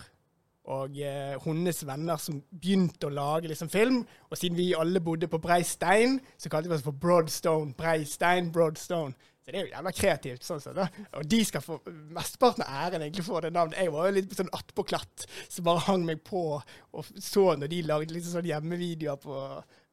og 0.70 1.00
eh, 1.02 1.34
hennes 1.42 1.80
venner 1.88 2.20
som 2.22 2.42
begynte 2.54 3.08
å 3.08 3.14
lage 3.14 3.50
liksom, 3.50 3.72
film. 3.74 4.04
Og 4.30 4.38
siden 4.38 4.58
vi 4.58 4.70
alle 4.78 5.02
bodde 5.02 5.30
på 5.32 5.40
Breistein, 5.42 6.20
så 6.38 6.52
kalte 6.52 6.70
vi 6.70 6.76
oss 6.78 6.86
for 6.86 6.94
Broadstone. 6.94 7.74
Breistein, 7.78 8.52
Broadstone. 8.54 9.16
Så 9.42 9.50
det 9.50 9.58
er 9.58 9.66
jo 9.66 9.72
jævla 9.72 9.94
kreativt. 9.98 10.46
sånn 10.46 10.62
sett. 10.62 10.78
Og 11.18 11.26
de 11.32 11.40
skal 11.48 11.64
få 11.66 11.80
mesteparten 12.14 12.68
av 12.68 12.84
æren 12.84 13.08
egentlig 13.08 13.26
for 13.26 13.42
det 13.42 13.54
navnet. 13.56 13.80
Jeg 13.82 13.96
var 13.96 14.10
jo 14.10 14.18
litt 14.20 14.38
sånn 14.38 14.54
attpåklatt 14.54 15.26
som 15.48 15.66
bare 15.66 15.86
hang 15.88 16.06
meg 16.06 16.22
på 16.28 16.44
og 16.60 17.12
så 17.18 17.56
når 17.58 17.74
de 17.74 17.82
lagde 17.90 18.14
liksom 18.14 18.38
sånn 18.38 18.52
hjemmevideoer 18.52 19.18
på, 19.24 19.42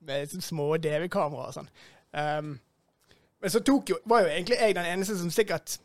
med 0.05 0.26
liksom, 0.26 0.45
små 0.45 0.69
DV-kameraer 0.76 1.55
og 1.55 1.57
sånn. 1.57 1.73
Um, 2.17 2.53
men 3.41 3.53
så 3.53 3.65
tok 3.65 3.95
jo, 3.95 4.00
var 4.09 4.26
jo 4.26 4.33
egentlig 4.35 4.61
jeg 4.61 4.76
den 4.76 4.88
eneste 4.93 5.17
som 5.17 5.33
sikkert 5.33 5.79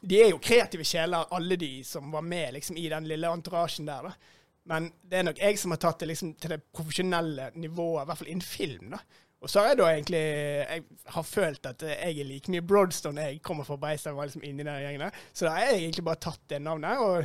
De 0.00 0.18
er 0.22 0.30
jo 0.30 0.40
kreative 0.42 0.84
sjeler, 0.84 1.28
alle 1.34 1.56
de 1.60 1.70
som 1.84 2.10
var 2.12 2.24
med 2.24 2.54
liksom, 2.54 2.76
i 2.76 2.88
den 2.92 3.06
lille 3.08 3.30
entourasjen 3.32 3.88
der. 3.88 4.10
da. 4.10 4.34
Men 4.66 4.90
det 5.02 5.18
er 5.18 5.28
nok 5.28 5.38
jeg 5.40 5.58
som 5.58 5.72
har 5.72 5.80
tatt 5.82 6.02
det 6.02 6.10
liksom, 6.10 6.34
til 6.42 6.52
det 6.56 6.64
profesjonelle 6.74 7.52
nivået, 7.54 8.02
i 8.02 8.10
hvert 8.10 8.20
fall 8.20 8.32
innen 8.32 8.42
film. 8.46 8.90
da. 8.96 9.00
Og 9.40 9.50
så 9.50 9.60
har 9.60 9.68
jeg 9.68 9.78
da 9.78 9.88
egentlig 9.92 10.18
Jeg 10.18 10.82
har 11.12 11.22
følt 11.22 11.66
at 11.66 11.82
jeg 11.82 12.18
er 12.18 12.24
like 12.24 12.50
mye 12.50 12.62
Broadstone 12.62 13.20
jeg 13.20 13.42
kommer 13.42 13.64
fra 13.64 13.76
Beistheim, 13.76 14.16
var 14.16 14.24
liksom 14.24 14.42
inni 14.42 14.64
den 14.64 14.80
gjengen 14.80 15.10
Så 15.32 15.44
da 15.44 15.50
har 15.50 15.60
jeg 15.60 15.82
egentlig 15.82 16.04
bare 16.04 16.22
tatt 16.24 16.40
det 16.48 16.62
navnet. 16.62 16.98
Og 16.98 17.24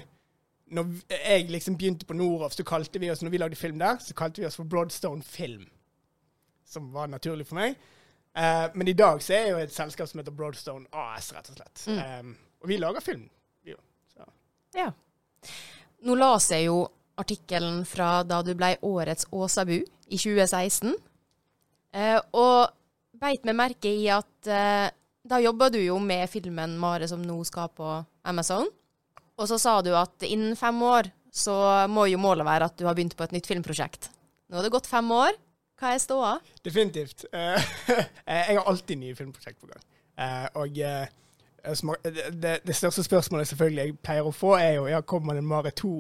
når 0.72 0.92
jeg 1.10 1.50
liksom 1.50 1.78
begynte 1.78 2.06
på 2.06 2.14
Noroff, 2.14 2.54
så 2.54 2.64
kalte 2.64 3.00
vi 3.00 3.10
oss 3.12 3.24
når 3.24 3.32
vi 3.32 3.38
lagde 3.38 3.56
film 3.56 3.80
der, 3.80 3.98
så 4.00 4.14
kalte 4.14 4.42
vi 4.42 4.48
oss 4.48 4.56
for 4.56 4.64
Broadstone 4.64 5.24
Film. 5.24 5.66
Som 6.66 6.94
var 6.94 7.08
naturlig 7.08 7.48
for 7.48 7.56
meg. 7.56 7.76
Uh, 8.38 8.70
men 8.76 8.88
i 8.88 8.94
dag 8.94 9.20
så 9.24 9.34
er 9.34 9.50
jo 9.50 9.58
et 9.60 9.74
selskap 9.74 10.08
som 10.08 10.22
heter 10.22 10.32
Broadstone 10.32 10.88
AS, 10.94 11.34
rett 11.36 11.50
og 11.52 11.58
slett. 11.58 11.88
Mm. 11.88 12.20
Um, 12.20 12.38
og 12.62 12.70
vi 12.70 12.78
lager 12.82 13.04
film. 13.04 13.28
Vi, 13.66 13.76
ja. 14.78 14.90
Nå 16.06 16.16
las 16.18 16.50
jeg 16.54 16.70
jo 16.70 16.84
artikkelen 17.22 17.84
fra 17.86 18.22
da 18.26 18.42
du 18.46 18.54
ble 18.58 18.76
årets 18.86 19.28
Åsabu 19.32 19.78
i 19.78 20.18
2016. 20.18 20.96
Eh, 21.92 22.18
og 22.38 22.72
beit 23.22 23.46
meg 23.48 23.58
merke 23.58 23.92
i 23.92 24.08
at 24.14 24.50
eh, 24.50 24.88
da 25.22 25.42
jobba 25.42 25.70
du 25.70 25.78
jo 25.82 26.00
med 26.02 26.30
filmen 26.32 26.78
'Mare 26.80 27.08
som 27.10 27.22
nå 27.22 27.38
skal 27.46 27.70
på 27.76 28.00
Amazon'. 28.26 28.70
Og 29.38 29.48
så 29.50 29.58
sa 29.62 29.82
du 29.82 29.94
at 29.98 30.24
innen 30.26 30.56
fem 30.56 30.82
år 30.82 31.12
så 31.32 31.88
må 31.88 32.06
jo 32.12 32.20
målet 32.22 32.46
være 32.46 32.68
at 32.68 32.78
du 32.78 32.86
har 32.86 32.96
begynt 32.98 33.16
på 33.18 33.24
et 33.24 33.34
nytt 33.36 33.48
filmprosjekt. 33.48 34.10
Nå 34.50 34.58
har 34.58 34.66
det 34.66 34.74
gått 34.74 34.90
fem 34.90 35.08
år. 35.16 35.38
Hva 35.80 35.96
er 35.96 36.02
ståa? 36.04 36.34
Definitivt. 36.66 37.26
Eh, 37.34 37.72
jeg 38.28 38.58
har 38.58 38.68
alltid 38.70 39.00
nye 39.02 39.18
filmprosjekt 39.18 39.62
på 39.62 39.70
gang. 39.72 39.82
Uh, 40.20 40.48
og 40.62 40.76
uh, 40.78 41.08
det, 41.64 42.56
det, 42.66 42.76
største 42.76 43.04
spørsmålet 43.06 43.48
selvfølgelig 43.48 43.86
jeg 43.86 44.00
pleier 44.04 44.26
å 44.26 44.34
få, 44.34 44.56
er 44.58 44.80
jo 44.80 44.88
ja, 44.90 45.02
kommer 45.06 45.38
det 45.38 45.44
Mare 45.46 45.72
2 45.78 45.94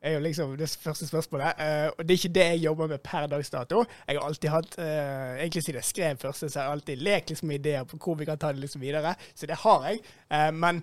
er 0.00 0.14
jo 0.14 0.22
liksom 0.22 0.54
det 0.58 0.68
første 0.80 1.06
spørsmålet. 1.06 1.58
Uh, 1.58 1.90
og 1.98 2.04
det 2.04 2.14
er 2.14 2.20
ikke 2.20 2.34
det 2.34 2.46
jeg 2.46 2.64
jobber 2.64 2.90
med 2.92 3.02
per 3.04 3.26
dags 3.26 3.50
dato. 3.50 3.84
Jeg 4.06 4.18
har 4.18 4.26
alltid 4.26 4.50
hatt 4.52 4.78
uh, 4.78 5.34
Egentlig 5.38 5.62
siden 5.64 5.80
jeg 5.80 5.84
skrev 5.90 6.16
første, 6.22 6.48
så 6.48 6.60
har 6.60 6.66
jeg 6.66 6.72
alltid 6.72 7.02
lekt 7.02 7.30
liksom 7.30 7.50
ideer 7.50 7.84
på 7.84 7.98
hvor 8.02 8.18
vi 8.18 8.28
kan 8.28 8.38
ta 8.38 8.52
det 8.52 8.62
liksom 8.62 8.80
videre. 8.80 9.14
Så 9.34 9.46
det 9.46 9.58
har 9.64 9.88
jeg. 9.88 10.00
Uh, 10.30 10.50
men 10.54 10.82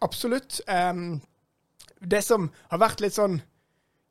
absolutt. 0.00 0.60
Um, 0.68 1.20
det 2.00 2.22
som 2.24 2.50
har 2.70 2.80
vært 2.80 3.00
litt 3.00 3.16
sånn 3.16 3.40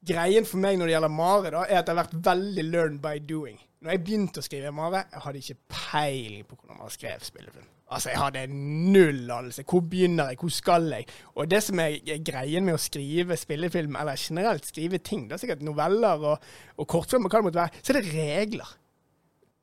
greien 0.03 0.45
for 0.45 0.59
meg 0.61 0.77
når 0.77 0.89
det 0.89 0.95
gjelder 0.95 1.13
Mare, 1.13 1.51
da, 1.53 1.65
er 1.65 1.79
at 1.79 1.87
det 1.87 1.93
har 1.93 2.03
vært 2.03 2.17
veldig 2.25 2.65
learn 2.69 2.97
by 3.01 3.17
doing. 3.23 3.57
Når 3.83 3.95
jeg 3.95 4.03
begynte 4.03 4.41
å 4.41 4.45
skrive 4.45 4.71
Mare, 4.75 5.05
jeg 5.11 5.23
hadde 5.25 5.41
ikke 5.41 5.75
peiling 5.91 6.45
på 6.47 6.57
hvordan 6.57 6.81
man 6.81 6.93
skrev 6.93 7.23
spillefilm. 7.25 7.69
Altså, 7.93 8.11
jeg 8.11 8.19
hadde 8.19 8.45
null 8.53 9.31
anelse. 9.31 9.65
Hvor 9.69 9.83
begynner 9.89 10.31
jeg? 10.31 10.39
Hvor 10.41 10.53
skal 10.53 10.87
jeg? 10.95 11.09
Og 11.35 11.49
det 11.51 11.61
som 11.63 11.79
er 11.83 11.99
greien 12.25 12.65
med 12.65 12.77
å 12.77 12.81
skrive 12.81 13.37
spillefilm, 13.39 13.97
eller 13.99 14.19
generelt 14.19 14.65
skrive 14.67 14.99
ting, 14.99 15.27
det 15.29 15.37
er 15.37 15.43
sikkert 15.43 15.65
noveller 15.65 16.25
og, 16.31 16.47
og 16.77 16.89
kortfilmer, 16.89 17.29
hva 17.29 17.41
det 17.41 17.49
måtte 17.49 17.61
være, 17.61 17.83
så 17.83 17.93
er 17.93 17.99
det 17.99 18.15
regler. 18.15 18.79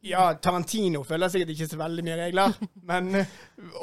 Ja, 0.06 0.30
Tarantino 0.40 1.02
følger 1.04 1.32
sikkert 1.32 1.52
ikke 1.54 1.68
så 1.68 1.80
veldig 1.80 2.04
mye 2.06 2.20
regler, 2.22 2.54
men 2.90 3.10
uh, 3.20 3.34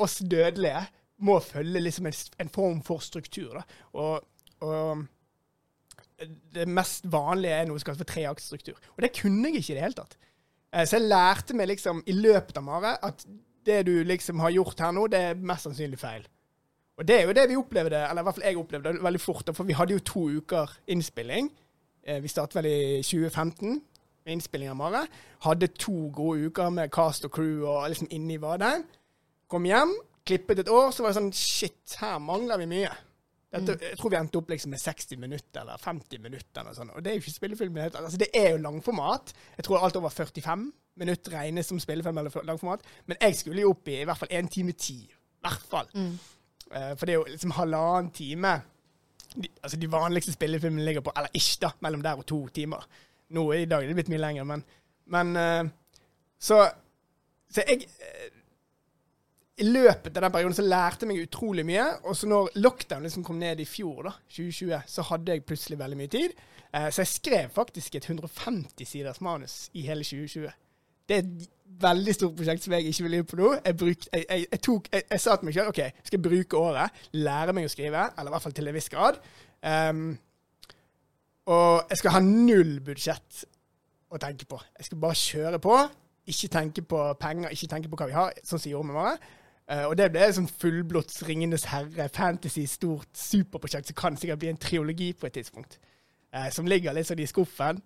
oss 0.02 0.18
dødelige 0.24 0.82
må 1.28 1.38
følge 1.42 1.82
liksom 1.82 2.10
en, 2.10 2.18
en 2.42 2.50
form 2.54 2.82
for 2.86 3.04
struktur. 3.06 3.60
Da. 3.60 3.84
Og, 3.98 4.26
og, 4.66 5.06
det 6.54 6.66
mest 6.66 7.06
vanlige 7.14 7.54
er 7.54 7.68
noe 7.70 7.78
som 7.78 7.92
kalles 7.92 8.02
for 8.02 8.10
treaktstruktur. 8.10 8.78
Og 8.96 9.04
det 9.06 9.14
kunne 9.14 9.52
jeg 9.52 9.62
ikke 9.62 9.76
i 9.76 9.78
det 9.78 9.84
hele 9.86 10.00
tatt. 10.00 10.18
Uh, 10.74 10.82
så 10.84 10.98
jeg 10.98 11.10
lærte 11.12 11.58
meg 11.58 11.70
liksom 11.74 12.02
i 12.10 12.16
løpet 12.18 12.58
av 12.58 12.66
Mare 12.66 12.96
at 13.06 13.28
det 13.68 13.84
du 13.88 13.94
liksom 14.08 14.40
har 14.44 14.56
gjort 14.56 14.80
her 14.82 14.96
nå, 14.96 15.06
det 15.12 15.22
er 15.30 15.46
mest 15.52 15.68
sannsynlig 15.68 16.00
feil. 16.02 16.26
Og 16.98 17.06
det 17.08 17.20
er 17.20 17.28
jo 17.28 17.36
det 17.38 17.46
vi 17.50 17.60
opplevde, 17.60 18.00
eller 18.10 18.24
i 18.24 18.26
hvert 18.26 18.36
fall 18.36 18.48
jeg 18.48 18.58
opplevde 18.58 18.94
det 18.96 19.04
veldig 19.06 19.22
fort. 19.22 19.50
For 19.54 19.68
vi 19.68 19.76
hadde 19.78 19.94
jo 19.94 20.06
to 20.06 20.24
uker 20.40 20.72
innspilling. 20.90 21.52
Eh, 22.08 22.22
vi 22.24 22.32
startet 22.32 22.58
vel 22.58 22.70
i 22.72 22.78
2015 23.06 23.82
med 24.26 24.34
innspilling 24.34 24.72
av 24.72 24.80
Mare. 24.80 25.04
Hadde 25.46 25.70
to 25.78 26.10
gode 26.16 26.50
uker 26.50 26.72
med 26.74 26.90
cast 26.92 27.28
og 27.28 27.36
crew 27.36 27.68
og 27.68 27.90
liksom 27.92 28.10
inni 28.12 28.40
var 28.42 28.58
det. 28.64 28.74
Kom 29.48 29.68
hjem, 29.68 29.94
klippet 30.26 30.64
et 30.64 30.72
år, 30.74 30.90
så 30.92 31.06
var 31.06 31.14
det 31.14 31.20
sånn 31.22 31.36
Shit, 31.36 32.00
her 32.02 32.18
mangler 32.20 32.60
vi 32.64 32.72
mye. 32.74 32.96
Dette, 33.48 33.78
mm. 33.78 33.84
jeg 33.90 33.98
tror 34.00 34.12
vi 34.12 34.18
endte 34.20 34.40
opp 34.42 34.50
liksom 34.52 34.74
med 34.76 34.82
60 34.82 35.20
minutter 35.22 35.62
eller 35.62 35.80
50 35.80 36.24
minutter. 36.24 36.62
Eller 36.62 36.76
sånn. 36.76 36.92
Og 36.92 37.04
det 37.04 37.12
er 37.12 37.18
jo 37.18 37.24
ikke 37.24 37.36
spillefilm. 37.36 37.78
Altså, 37.88 38.20
det 38.20 38.30
er 38.36 38.50
jo 38.54 38.64
langformat. 38.64 39.34
Jeg 39.58 39.68
tror 39.68 39.86
alt 39.88 40.00
over 40.00 40.14
45 40.14 40.66
minutter 40.98 41.36
regnes 41.38 41.70
som 41.70 41.80
spillefilm 41.80 42.18
eller 42.20 42.48
langformat. 42.48 42.84
Men 43.08 43.22
jeg 43.22 43.38
skulle 43.40 43.64
jo 43.64 43.76
opp 43.76 43.88
i 43.88 44.02
i 44.02 44.08
hvert 44.08 44.20
fall 44.20 44.34
én 44.36 44.50
time 44.52 44.76
ti. 44.76 45.00
I 45.08 45.46
hvert 45.48 45.70
fall. 45.72 45.92
Mm. 45.96 46.18
Uh, 46.68 46.92
for 46.98 47.06
det 47.08 47.14
er 47.14 47.22
jo 47.22 47.30
liksom 47.30 47.56
halvannen 47.56 48.12
time. 48.12 48.58
De, 49.38 49.48
altså 49.62 49.78
de 49.80 49.92
vanligste 49.92 50.34
spillefilmene 50.34 50.86
ligger 50.88 51.04
på 51.06 51.14
Eller 51.16 51.32
ikke, 51.34 51.62
da. 51.68 51.72
Mellom 51.86 52.04
der 52.04 52.20
og 52.20 52.28
to 52.28 52.42
timer. 52.52 52.84
Nå 53.36 53.46
i 53.54 53.66
dag 53.68 53.84
er 53.84 53.92
det 53.92 53.96
blitt 53.96 54.12
mye 54.12 54.24
lenger, 54.24 54.44
men, 54.48 54.64
men 55.12 55.36
uh, 55.36 55.72
Så 56.40 56.62
så 57.52 57.64
jeg 57.68 57.88
eh, 57.88 58.28
I 59.58 59.66
løpet 59.66 60.18
av 60.18 60.22
den 60.22 60.34
perioden 60.34 60.54
så 60.54 60.66
lærte 60.66 61.06
jeg 61.06 61.10
meg 61.10 61.24
utrolig 61.26 61.66
mye. 61.66 61.88
Og 62.06 62.18
så 62.18 62.30
når 62.30 62.52
lockdown 62.62 63.08
liksom 63.08 63.26
kom 63.26 63.40
ned 63.42 63.64
i 63.64 63.66
fjor, 63.66 64.04
da, 64.06 64.14
2020, 64.30 64.86
så 64.94 65.06
hadde 65.10 65.34
jeg 65.34 65.46
plutselig 65.50 65.80
veldig 65.80 65.98
mye 65.98 66.14
tid. 66.14 66.36
Eh, 66.74 66.90
så 66.92 67.02
jeg 67.02 67.14
skrev 67.16 67.50
faktisk 67.56 67.98
et 67.98 68.06
150 68.06 68.86
siders 68.86 69.22
manus 69.22 69.70
i 69.74 69.88
hele 69.88 70.06
2020. 70.06 70.52
Det 71.08 71.16
er 71.16 71.24
et 71.24 71.50
veldig 71.82 72.14
stort 72.14 72.36
prosjekt 72.38 72.64
som 72.64 72.76
jeg 72.76 72.92
ikke 72.92 73.08
vil 73.08 73.18
gjøre 73.18 73.30
på 73.32 73.40
nå. 73.40 73.50
Jeg, 73.66 73.78
bruk, 73.82 74.08
jeg, 74.14 74.26
jeg, 74.30 74.46
jeg, 74.52 74.62
tok, 74.68 74.90
jeg, 74.94 75.22
sa 75.24 75.36
til 75.36 75.50
meg 75.50 75.58
selv 75.58 75.72
OK, 75.72 75.82
skal 76.04 76.18
jeg 76.18 76.26
bruke 76.30 76.62
året, 76.62 77.04
lære 77.16 77.56
meg 77.56 77.68
å 77.68 77.72
skrive, 77.72 78.08
eller 78.14 78.32
i 78.32 78.36
hvert 78.36 78.46
fall 78.46 78.58
til 78.58 78.70
en 78.70 78.78
viss 78.78 78.92
grad. 78.94 79.22
Um, 79.64 80.08
og 81.48 81.88
jeg 81.90 82.02
skal 82.02 82.18
ha 82.18 82.22
null 82.24 82.76
budsjett 82.84 83.46
å 84.12 84.20
tenke 84.22 84.46
på. 84.50 84.60
Jeg 84.78 84.90
skal 84.90 85.02
bare 85.02 85.20
kjøre 85.22 85.62
på. 85.64 85.80
Ikke 86.28 86.52
tenke 86.52 86.84
på 86.84 87.02
penger, 87.22 87.54
ikke 87.56 87.70
tenke 87.72 87.92
på 87.92 88.00
hva 88.00 88.10
vi 88.10 88.18
har, 88.18 88.36
sånn 88.44 88.60
som 88.60 88.90
med 88.92 89.00
meg. 89.00 89.28
Uh, 89.68 89.90
og 89.90 89.98
det 90.00 90.08
ble 90.14 90.28
sånn 90.32 90.48
fullblods 90.48 91.20
Ringenes 91.28 91.66
herre, 91.68 92.08
fantasy, 92.16 92.64
stort 92.72 93.10
superprosjekt 93.20 93.90
som 93.90 93.98
kan 94.00 94.20
sikkert 94.20 94.40
bli 94.40 94.52
en 94.54 94.62
triologi 94.64 95.10
på 95.12 95.28
et 95.28 95.36
tidspunkt. 95.40 95.76
Uh, 96.32 96.48
som 96.56 96.70
ligger 96.70 96.96
litt 96.96 97.10
sånn 97.10 97.20
i 97.20 97.28
skuffen. 97.28 97.82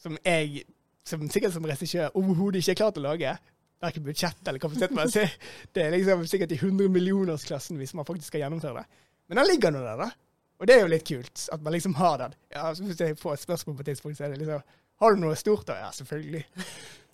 Som 0.00 0.16
jeg, 0.24 0.64
som, 1.08 1.24
sikkert 1.32 1.56
som 1.56 1.68
regissør, 1.68 2.14
overhodet 2.16 2.62
ikke 2.62 2.76
er 2.76 2.80
klar 2.80 2.96
til 2.96 3.04
å 3.04 3.10
lage. 3.10 3.34
Verken 3.84 4.06
budsjett 4.06 4.48
eller 4.48 4.62
kapasitet. 4.62 5.36
Det 5.76 5.84
er 5.84 5.92
liksom 5.92 6.24
sikkert 6.28 6.56
i 6.56 6.60
100 6.60 6.88
millionersklassen 6.92 7.76
hvis 7.80 7.92
man 7.96 8.08
faktisk 8.08 8.32
skal 8.32 8.46
gjennomføre 8.46 8.80
det. 8.80 9.02
Men 9.28 9.42
den 9.42 9.50
ligger 9.50 9.74
nå 9.74 9.82
der, 9.84 10.00
da. 10.06 10.10
Og 10.56 10.68
det 10.68 10.76
er 10.76 10.86
jo 10.86 10.92
litt 10.92 11.04
kult 11.04 11.48
at 11.52 11.64
man 11.64 11.74
liksom 11.74 11.96
har 11.98 12.20
den. 12.22 12.36
Ja, 12.54 12.70
så 12.74 12.84
Hvis 12.84 13.00
jeg 13.00 13.18
får 13.20 13.34
et 13.34 13.44
spørsmål 13.44 13.76
på 13.76 13.84
et 13.84 13.90
tidspunkt, 13.92 14.16
så 14.16 14.24
er 14.24 14.32
det 14.32 14.40
liksom 14.40 14.62
Har 15.02 15.12
du 15.12 15.20
noe 15.20 15.36
stort 15.36 15.66
da? 15.68 15.76
Ja, 15.82 15.90
selvfølgelig. 15.92 16.46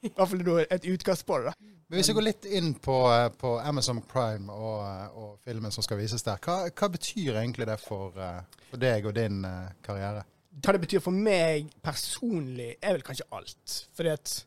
I 0.03 0.11
hvert 0.11 0.29
fall 0.29 0.65
et 0.65 0.87
utkast 0.91 1.27
på 1.27 1.39
det. 1.39 1.53
da. 1.53 1.73
Men 1.93 1.99
Hvis 1.99 2.09
vi 2.09 2.15
går 2.17 2.25
litt 2.25 2.47
inn 2.49 2.71
på, 2.81 2.95
eh, 3.13 3.29
på 3.37 3.59
Amazon 3.61 4.01
Prime 4.09 4.53
og, 4.53 4.79
eh, 4.87 5.17
og, 5.19 5.33
filmen 5.45 5.71
som 5.71 5.85
skal 5.85 5.99
vises 6.01 6.23
der, 6.25 6.39
hva, 6.41 6.71
hva 6.71 6.89
betyr 6.89 7.37
egentlig 7.37 7.67
det 7.69 7.77
for, 7.81 8.17
eh, 8.17 8.63
for 8.71 8.81
deg 8.81 9.07
og 9.07 9.13
din 9.15 9.45
karriere? 9.85 10.25
Hva 10.57 10.73
det 10.73 10.81
betyr 10.87 11.03
for 11.05 11.13
meg 11.13 11.69
personlig, 11.85 12.79
er 12.81 12.97
vel 12.97 13.05
kanskje 13.05 13.29
alt. 13.31 13.77
Fordi 13.93 14.09
at 14.09 14.45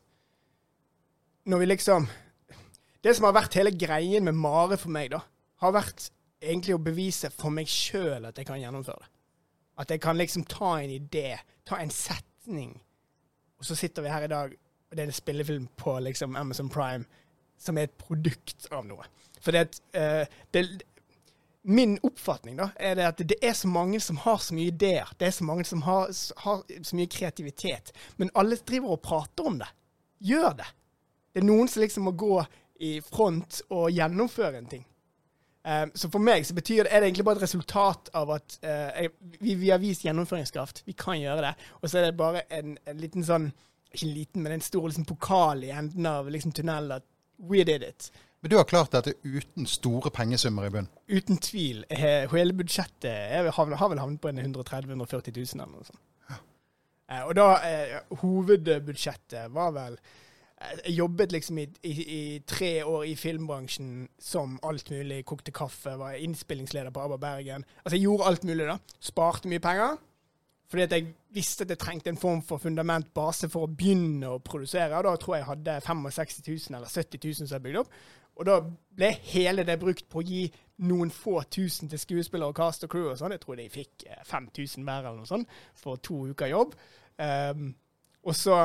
når 1.46 1.58
vi 1.58 1.66
liksom 1.66 2.08
Det 3.02 3.14
som 3.14 3.24
har 3.24 3.34
vært 3.34 3.54
hele 3.54 3.70
greien 3.70 4.24
med 4.24 4.34
Mare 4.34 4.76
for 4.76 4.90
meg, 4.90 5.12
da, 5.12 5.20
har 5.62 5.72
vært 5.72 6.10
egentlig 6.42 6.74
å 6.74 6.82
bevise 6.82 7.30
for 7.30 7.50
meg 7.50 7.66
sjøl 7.70 8.26
at 8.26 8.34
jeg 8.36 8.46
kan 8.46 8.58
gjennomføre 8.58 8.98
det. 8.98 9.10
At 9.78 9.90
jeg 9.90 10.00
kan 10.00 10.16
liksom 10.16 10.44
ta 10.44 10.80
en 10.80 10.90
idé, 10.90 11.38
ta 11.64 11.76
en 11.76 11.90
setning, 11.90 12.80
og 13.58 13.64
så 13.64 13.76
sitter 13.76 14.02
vi 14.02 14.08
her 14.08 14.24
i 14.24 14.32
dag 14.32 14.56
det 14.90 15.02
er 15.02 15.10
en 15.10 15.16
spillefilm 15.16 15.68
på 15.76 15.98
liksom 16.00 16.36
Amazon 16.36 16.68
Prime 16.68 17.04
som 17.58 17.78
er 17.78 17.88
et 17.88 17.98
produkt 17.98 18.68
av 18.70 18.84
noe. 18.86 19.06
For 19.40 19.54
det, 19.54 19.80
uh, 19.96 20.24
det, 20.54 20.66
Min 21.66 21.96
oppfatning 22.06 22.60
da, 22.60 22.68
er 22.78 22.94
det 22.94 23.06
at 23.08 23.22
det 23.26 23.40
er 23.42 23.54
så 23.58 23.66
mange 23.66 23.98
som 24.00 24.20
har 24.22 24.38
så 24.38 24.54
mye 24.54 24.70
ideer. 24.70 25.08
Det 25.18 25.26
er 25.26 25.32
så 25.34 25.44
mange 25.44 25.64
som 25.66 25.82
har, 25.82 26.12
har 26.44 26.60
så 26.62 26.98
mye 26.98 27.10
kreativitet. 27.10 27.90
Men 28.16 28.30
alle 28.38 28.58
driver 28.62 28.94
og 28.94 29.02
prater 29.02 29.48
om 29.50 29.58
det. 29.58 29.66
Gjør 30.22 30.60
det. 30.60 30.68
Det 31.34 31.42
er 31.42 31.48
noen 31.48 31.68
som 31.68 31.82
liksom 31.82 32.06
må 32.06 32.12
gå 32.14 32.38
i 32.86 33.00
front 33.02 33.64
og 33.74 33.90
gjennomføre 33.90 34.60
en 34.60 34.70
ting. 34.70 34.86
Um, 35.66 35.90
så 35.98 36.06
for 36.06 36.22
meg 36.22 36.46
så 36.46 36.54
betyr 36.54 36.84
det, 36.84 36.92
er 36.94 37.02
det 37.02 37.08
egentlig 37.08 37.24
bare 37.26 37.40
et 37.40 37.48
resultat 37.48 38.12
av 38.14 38.30
at 38.36 38.58
uh, 38.62 39.08
vi, 39.40 39.56
vi, 39.58 39.72
har 39.72 39.82
vist 39.82 40.06
gjennomføringskraft. 40.06 40.84
Vi 40.86 40.94
kan 40.94 41.18
gjøre 41.18 41.48
det. 41.48 41.54
Og 41.80 41.90
så 41.90 41.98
er 41.98 42.06
det 42.06 42.20
bare 42.20 42.44
en, 42.54 42.76
en 42.86 43.00
liten 43.02 43.26
sånn 43.26 43.50
ikke 43.96 44.12
liten, 44.12 44.44
men 44.44 44.56
en 44.56 44.64
stor 44.64 44.86
liksom, 44.88 45.08
pokal 45.08 45.64
i 45.66 45.72
enden 45.74 46.06
av 46.08 46.30
liksom, 46.30 46.54
tunnelen. 46.56 47.04
We 47.36 47.64
did 47.68 47.82
it. 47.82 48.10
Men 48.40 48.50
du 48.50 48.56
har 48.56 48.64
klart 48.64 48.92
dette 48.92 49.16
uten 49.24 49.66
store 49.66 50.10
pengesummer 50.14 50.68
i 50.68 50.70
bunn? 50.70 50.88
Uten 51.08 51.40
tvil. 51.42 51.80
Hele 51.90 52.54
budsjettet 52.54 53.08
er, 53.10 53.48
har, 53.50 53.66
vel 53.66 54.00
havnet 54.00 54.20
på 54.22 54.30
130 54.30 54.92
000-140 54.92 55.34
000 55.34 55.64
eller 55.64 55.72
noe 55.72 55.88
sånt. 55.88 56.02
Ja. 56.30 56.38
Eh, 57.10 57.24
og 57.24 57.34
da 57.38 57.48
eh, 57.66 57.96
Hovedbudsjettet 58.20 59.50
var 59.54 59.72
vel 59.74 59.96
eh, 59.98 60.78
Jeg 60.84 60.94
jobbet 60.98 61.34
liksom 61.34 61.58
i, 61.62 61.66
i, 61.82 61.92
i, 62.04 62.22
tre 62.46 62.70
år 62.84 63.08
i 63.10 63.16
filmbransjen 63.18 64.06
som 64.22 64.60
alt 64.62 64.94
mulig. 64.94 65.24
Kokte 65.26 65.50
kaffe, 65.50 65.96
var 65.98 66.14
innspillingsleder 66.14 66.94
på 66.94 67.02
ABBA 67.02 67.18
Bergen. 67.26 67.66
Altså 67.82 67.96
jeg 67.96 68.06
gjorde 68.06 68.30
alt 68.30 68.46
mulig, 68.46 68.68
da. 68.68 68.78
Sparte 69.10 69.50
mye 69.50 69.64
penger. 69.64 69.98
Fordi 70.66 70.82
at 70.82 70.92
jeg 70.92 71.06
visste 71.34 71.64
at 71.64 71.70
jeg 71.70 71.78
trengte 71.78 72.10
en 72.10 72.18
form 72.18 72.42
for 72.42 72.58
fundament, 72.58 73.12
base, 73.14 73.48
for 73.48 73.66
å 73.66 73.70
begynne 73.70 74.32
å 74.32 74.42
produsere. 74.42 74.98
Og 74.98 75.06
da 75.06 75.14
tror 75.20 75.36
jeg 75.36 75.44
jeg 75.44 75.50
hadde 75.52 75.80
65 75.86 76.40
000 76.48 76.78
eller 76.78 76.90
70 76.90 77.20
000 77.22 77.34
som 77.42 77.54
jeg 77.54 77.66
bygde 77.68 77.82
opp. 77.84 77.98
Og 78.36 78.48
da 78.48 78.58
ble 78.98 79.10
hele 79.30 79.64
det 79.64 79.78
brukt 79.80 80.08
på 80.12 80.20
å 80.20 80.26
gi 80.26 80.42
noen 80.84 81.10
få 81.14 81.38
tusen 81.48 81.88
til 81.88 82.00
skuespillere 82.00 82.52
og 82.52 82.58
cast 82.58 82.84
og 82.84 82.92
crew 82.92 83.08
og 83.08 83.16
sånn. 83.20 83.32
Jeg 83.32 83.44
tror 83.44 83.56
de 83.60 83.68
fikk 83.72 84.06
5000 84.28 84.82
eh, 84.82 84.84
hver 84.84 85.06
eller 85.06 85.22
noe 85.22 85.30
sånt 85.30 85.60
for 85.78 86.02
to 86.04 86.26
uker 86.32 86.50
jobb. 86.52 86.74
Um, 87.16 87.70
og 88.26 88.36
så, 88.36 88.58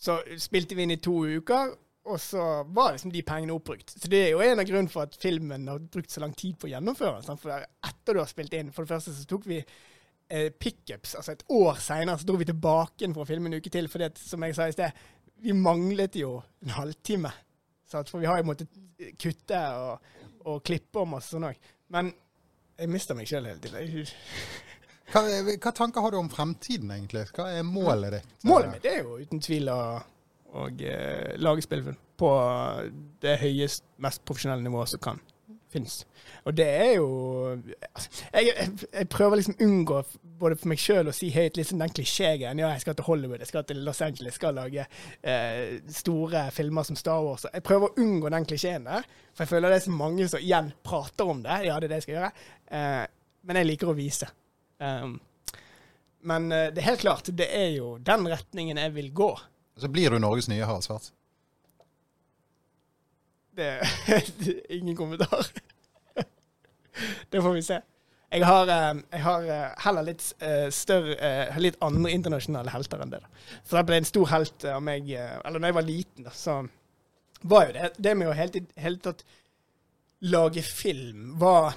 så 0.00 0.18
spilte 0.42 0.74
vi 0.74 0.86
inn 0.86 0.96
i 0.96 1.02
to 1.02 1.20
uker, 1.36 1.76
og 2.06 2.18
så 2.22 2.46
var 2.74 2.94
liksom 2.94 3.12
de 3.14 3.22
pengene 3.26 3.54
oppbrukt. 3.54 3.92
Så 3.94 4.10
det 4.10 4.24
er 4.24 4.32
jo 4.32 4.42
en 4.42 4.62
av 4.62 4.66
grunnene 4.66 4.90
for 4.90 5.06
at 5.06 5.18
filmen 5.20 5.68
har 5.70 5.86
brukt 5.92 6.10
så 6.10 6.22
lang 6.22 6.34
tid 6.38 6.56
på 6.58 6.68
å 6.68 6.72
gjennomføre. 6.72 7.36
For 7.38 7.54
etter 7.60 8.16
du 8.16 8.22
har 8.22 8.30
spilt 8.30 8.54
inn, 8.58 8.72
for 8.74 8.86
det 8.86 8.94
første 8.94 9.14
så 9.14 9.26
tok 9.28 9.46
vi 9.50 9.60
eh, 10.28 10.50
pickups. 10.52 11.14
Altså 11.18 11.34
et 11.36 11.44
år 11.48 11.80
seinere 11.82 12.18
så 12.18 12.28
dro 12.28 12.38
vi 12.40 12.48
tilbake 12.48 13.08
for 13.12 13.24
å 13.24 13.28
filme 13.28 13.50
en 13.50 13.58
uke 13.60 13.72
til, 13.72 13.88
fordi 13.92 14.08
at, 14.08 14.20
som 14.20 14.44
jeg 14.46 14.56
sa 14.56 14.68
i 14.68 14.76
sted, 14.76 15.02
vi 15.44 15.54
manglet 15.56 16.16
jo 16.18 16.38
en 16.64 16.76
halvtime. 16.76 17.32
For 17.86 18.18
vi 18.18 18.28
har 18.28 18.40
jo 18.40 18.48
måttet 18.48 18.78
kutte 19.20 19.58
og, 19.78 20.14
og 20.48 20.62
klippe 20.66 21.02
om 21.02 21.18
oss 21.18 21.30
sånn 21.34 21.46
òg. 21.50 21.68
Men 21.94 22.10
jeg 22.76 22.92
mister 22.92 23.16
meg 23.18 23.28
sjøl 23.30 23.46
hele 23.48 23.62
tiden. 23.62 24.06
Hva, 25.06 25.20
hva, 25.62 25.70
tanker 25.70 26.02
har 26.02 26.10
du 26.10 26.16
om 26.18 26.26
fremtiden, 26.26 26.90
egentlig? 26.90 27.28
Hva 27.36 27.44
er 27.54 27.62
målet 27.62 28.16
ditt? 28.16 28.32
Målet 28.50 28.72
mitt 28.72 28.88
er 28.90 29.04
jo 29.04 29.20
uten 29.22 29.38
tvil 29.38 29.70
å, 29.70 29.76
å 30.50 30.64
uh, 30.66 31.28
lage 31.38 31.62
spillfilm 31.62 31.94
på 32.18 32.30
det 33.22 33.36
høyest, 33.38 33.84
mest 34.02 34.24
profesjonelle 34.26 34.66
nivået 34.66 34.90
som 34.90 35.04
kan 35.06 35.22
finnes. 35.76 36.00
Og 36.46 36.54
det 36.56 36.66
er 36.66 36.92
jo 36.96 37.08
altså, 37.92 38.24
jeg, 38.32 38.48
jeg, 38.50 38.70
jeg, 38.92 39.08
prøver 39.12 39.40
liksom 39.40 39.58
unngå, 39.66 40.00
både 40.40 40.58
for 40.60 40.70
meg 40.72 40.80
sjøl, 40.82 41.10
å 41.10 41.14
si 41.16 41.30
høyt 41.34 41.58
liksom 41.58 41.82
den 41.82 41.94
klisjégreien. 41.96 42.62
Ja, 42.62 42.72
jeg 42.74 42.84
skal 42.84 42.96
til 42.98 43.08
Hollywood, 43.08 43.42
jeg 43.42 43.50
skal 43.50 43.66
til 43.68 43.82
Los 43.86 44.02
Angeles, 44.04 44.34
jeg 44.34 44.40
skal 44.40 44.58
lage 44.58 44.86
eh, 45.22 45.78
store 46.00 46.46
filmer 46.54 46.86
som 46.88 46.98
Star 46.98 47.22
Wars. 47.24 47.46
Jeg 47.52 47.64
prøver 47.66 47.90
å 47.90 48.02
unngå 48.02 48.32
den 48.34 48.48
klisjeen 48.48 48.88
der, 48.88 49.06
for 49.32 49.44
jeg 49.44 49.54
føler 49.54 49.72
det 49.72 49.80
er 49.80 49.86
så 49.86 49.94
mange 49.94 50.28
som 50.32 50.42
igjen 50.42 50.72
prater 50.86 51.32
om 51.32 51.44
det. 51.44 51.60
Ja, 51.68 51.78
det 51.80 51.88
er 51.88 51.94
det 51.94 52.00
jeg 52.02 52.08
skal 52.08 52.18
gjøre. 52.18 52.32
Eh, 52.78 53.04
men 53.46 53.60
jeg 53.60 53.70
liker 53.70 53.92
å 53.92 53.96
vise. 53.96 54.28
Um, 54.82 55.16
men 56.26 56.50
eh, 56.52 56.70
det 56.74 56.82
er 56.82 56.90
helt 56.90 57.04
klart, 57.04 57.30
det 57.38 57.46
er 57.54 57.70
jo 57.76 57.96
den 58.02 58.26
retningen 58.30 58.80
jeg 58.82 58.94
vil 58.96 59.12
gå. 59.14 59.30
Så 59.76 59.90
blir 59.92 60.10
du 60.10 60.18
Norges 60.18 60.48
nye 60.50 60.66
Harald 60.66 60.86
Svart? 60.86 61.12
Det 63.56 63.70
det 64.38 64.60
ingen 64.78 64.96
kommentar. 64.96 65.48
det 67.30 67.42
får 67.42 67.54
vi 67.56 67.62
se. 67.66 67.80
Jeg 68.32 68.42
har, 68.46 68.68
eh, 68.68 69.02
jeg 69.12 69.22
har 69.22 69.44
eh, 69.54 69.74
heller 69.84 70.06
litt 70.08 70.24
eh, 70.42 70.66
større 70.74 71.60
Litt 71.62 71.76
andre 71.84 72.10
internasjonale 72.10 72.72
helter 72.74 73.02
enn 73.02 73.12
det. 73.12 73.20
da. 73.22 73.44
For 73.62 73.78
eksempel 73.78 73.98
en 74.00 74.08
stor 74.08 74.30
helt 74.32 74.66
av 74.72 74.82
meg 74.82 75.12
Eller 75.14 75.60
da 75.62 75.70
jeg 75.70 75.76
var 75.76 75.86
liten, 75.86 76.26
da, 76.26 76.32
så 76.34 76.56
var 77.46 77.68
jo 77.68 77.76
det 77.76 77.92
Det 78.02 78.16
med 78.18 78.32
å 78.32 78.34
hele, 78.36 78.64
hele 78.74 79.02
tatt 79.04 79.22
lage 80.26 80.62
film 80.64 81.34
var 81.38 81.74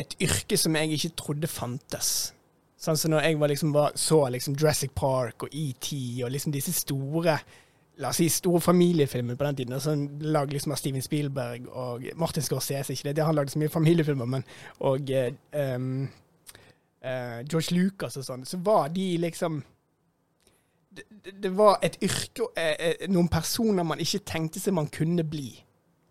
et 0.00 0.14
yrke 0.24 0.56
som 0.56 0.76
jeg 0.78 0.94
ikke 0.96 1.10
trodde 1.20 1.50
fantes. 1.52 2.32
Sånn 2.80 2.96
som 2.96 3.12
når 3.12 3.26
jeg 3.26 3.38
var 3.42 3.50
liksom, 3.52 3.74
var, 3.74 3.92
så 3.98 4.22
liksom 4.32 4.54
Jurassic 4.56 4.94
Park 4.96 5.44
og 5.44 5.52
ET 5.52 5.90
og 6.24 6.32
liksom 6.32 6.54
disse 6.54 6.72
store 6.72 7.34
la 7.98 8.12
oss 8.12 8.20
si, 8.20 8.28
store 8.30 8.60
familiefilmer 8.62 9.34
på 9.34 9.44
den 9.44 9.56
tiden. 9.56 9.74
Altså, 9.74 9.94
Lagd 10.20 10.52
liksom 10.54 10.72
av 10.72 10.80
Steven 10.80 11.02
Spielberg 11.02 11.66
og 11.68 12.06
Martin 12.16 12.44
Scorsese. 12.46 12.92
Ikke 12.94 13.08
det, 13.08 13.16
det 13.18 13.26
han 13.26 13.34
lagde 13.34 13.54
så 13.54 13.62
mye 13.62 13.72
familiefilmer, 13.72 14.28
men 14.36 14.44
og 14.86 15.10
um, 15.74 16.08
uh, 17.02 17.40
George 17.42 17.74
Lucas 17.74 18.18
og 18.20 18.26
sånn. 18.28 18.46
Så 18.46 18.60
var 18.62 18.92
de 18.94 19.10
liksom 19.22 19.62
det, 20.98 21.50
var 21.54 21.78
et 21.84 21.98
yrke 22.02 22.46
og 22.46 22.56
uh, 22.58 23.08
noen 23.10 23.30
personer 23.30 23.86
man 23.86 24.02
ikke 24.02 24.24
tenkte 24.26 24.62
seg 24.62 24.76
man 24.78 24.90
kunne 24.94 25.26
bli. 25.26 25.50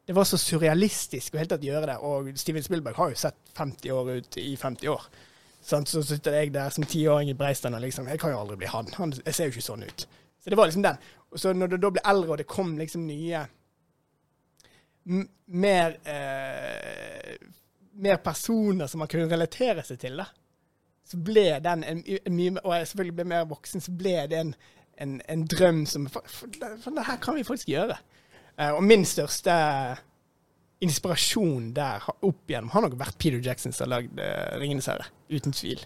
Det 0.07 0.15
var 0.15 0.27
så 0.27 0.39
surrealistisk 0.39 1.35
å 1.35 1.41
helt 1.41 1.51
tatt 1.51 1.65
gjøre 1.67 1.89
det. 1.89 1.97
Og 2.03 2.29
Steven 2.39 2.63
Spielberg 2.63 2.99
har 2.99 3.11
jo 3.11 3.19
sett 3.19 3.39
50 3.57 3.95
år 3.95 4.13
ut 4.19 4.37
i 4.39 4.53
50 4.59 4.91
år. 4.91 5.09
Sånn, 5.67 5.87
så 5.89 5.99
sitter 6.05 6.37
jeg 6.37 6.53
der 6.55 6.71
som 6.71 6.85
tiåring 6.87 7.31
i 7.31 7.35
Breistein 7.35 7.75
og 7.75 7.81
liksom 7.83 8.07
Jeg 8.07 8.21
kan 8.21 8.31
jo 8.31 8.39
aldri 8.39 8.55
bli 8.61 8.69
han. 8.71 8.87
Jeg 9.25 9.35
ser 9.35 9.49
jo 9.49 9.55
ikke 9.55 9.65
sånn 9.65 9.83
ut. 9.83 10.05
Så 10.39 10.51
det 10.53 10.55
var 10.55 10.69
liksom 10.69 10.85
den. 10.85 10.99
Og 11.31 11.41
så 11.41 11.53
når 11.53 11.73
du 11.73 11.77
da 11.77 11.91
ble 11.91 12.03
eldre, 12.07 12.33
og 12.35 12.41
det 12.41 12.49
kom 12.49 12.75
liksom 12.79 13.05
nye 13.07 13.45
mer 15.47 15.95
eh, 16.03 17.37
mer 17.97 18.17
personer 18.17 18.87
som 18.87 19.01
man 19.01 19.09
kunne 19.11 19.29
relatere 19.31 19.83
seg 19.85 19.99
til, 20.01 20.19
da, 20.19 20.27
så 21.07 21.19
ble 21.23 21.47
den 21.63 21.85
en, 21.87 22.01
en 22.03 22.35
mye 22.35 22.61
Og 22.63 22.73
jeg 22.75 22.89
selvfølgelig 22.91 23.15
ble 23.19 23.27
mer 23.31 23.47
voksen, 23.49 23.83
så 23.83 23.93
ble 23.95 24.15
det 24.29 24.41
en, 24.41 24.53
en, 25.01 25.17
en 25.31 25.45
drøm 25.47 25.85
som 25.89 26.07
for, 26.11 26.27
for, 26.27 26.51
for, 26.83 26.93
det 26.93 27.07
her 27.07 27.19
kan 27.23 27.37
vi 27.37 27.45
faktisk 27.47 27.71
gjøre. 27.71 27.97
Eh, 28.57 28.73
og 28.73 28.83
min 28.83 29.05
største 29.07 29.55
inspirasjon 30.83 31.71
der 31.73 32.03
opp 32.05 32.51
igjennom 32.51 32.69
har 32.75 32.83
nok 32.85 32.97
vært 32.99 33.17
Peter 33.17 33.41
Jackson 33.41 33.73
som 33.73 33.87
har 33.87 33.95
lagd 33.95 34.19
uh, 34.19 34.57
'Ringenes 34.59 34.89
herre'. 34.91 35.07
Uten 35.31 35.55
tvil. 35.55 35.81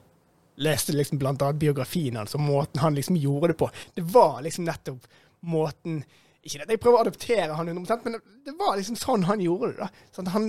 Leste 0.61 0.91
liksom 0.91 1.19
blant 1.21 1.41
annet 1.41 1.61
biografien 1.61 2.17
hans 2.19 2.35
og 2.35 2.43
måten 2.43 2.81
han 2.83 2.97
liksom 2.97 3.15
gjorde 3.15 3.53
det 3.53 3.59
på. 3.61 3.69
Det 3.95 4.03
var 4.03 4.41
liksom 4.43 4.67
nettopp 4.67 5.07
måten 5.41 6.03
Ikke 6.41 6.63
at 6.63 6.71
jeg 6.73 6.81
prøver 6.81 6.97
å 6.97 7.05
adoptere 7.05 7.53
han 7.53 7.69
100 7.69 8.01
men 8.05 8.15
det 8.45 8.53
var 8.57 8.77
liksom 8.77 8.95
sånn 8.97 9.27
han 9.29 9.41
gjorde 9.43 9.67
det. 9.71 9.77
da. 9.83 10.07
Sånn 10.15 10.31
han, 10.33 10.47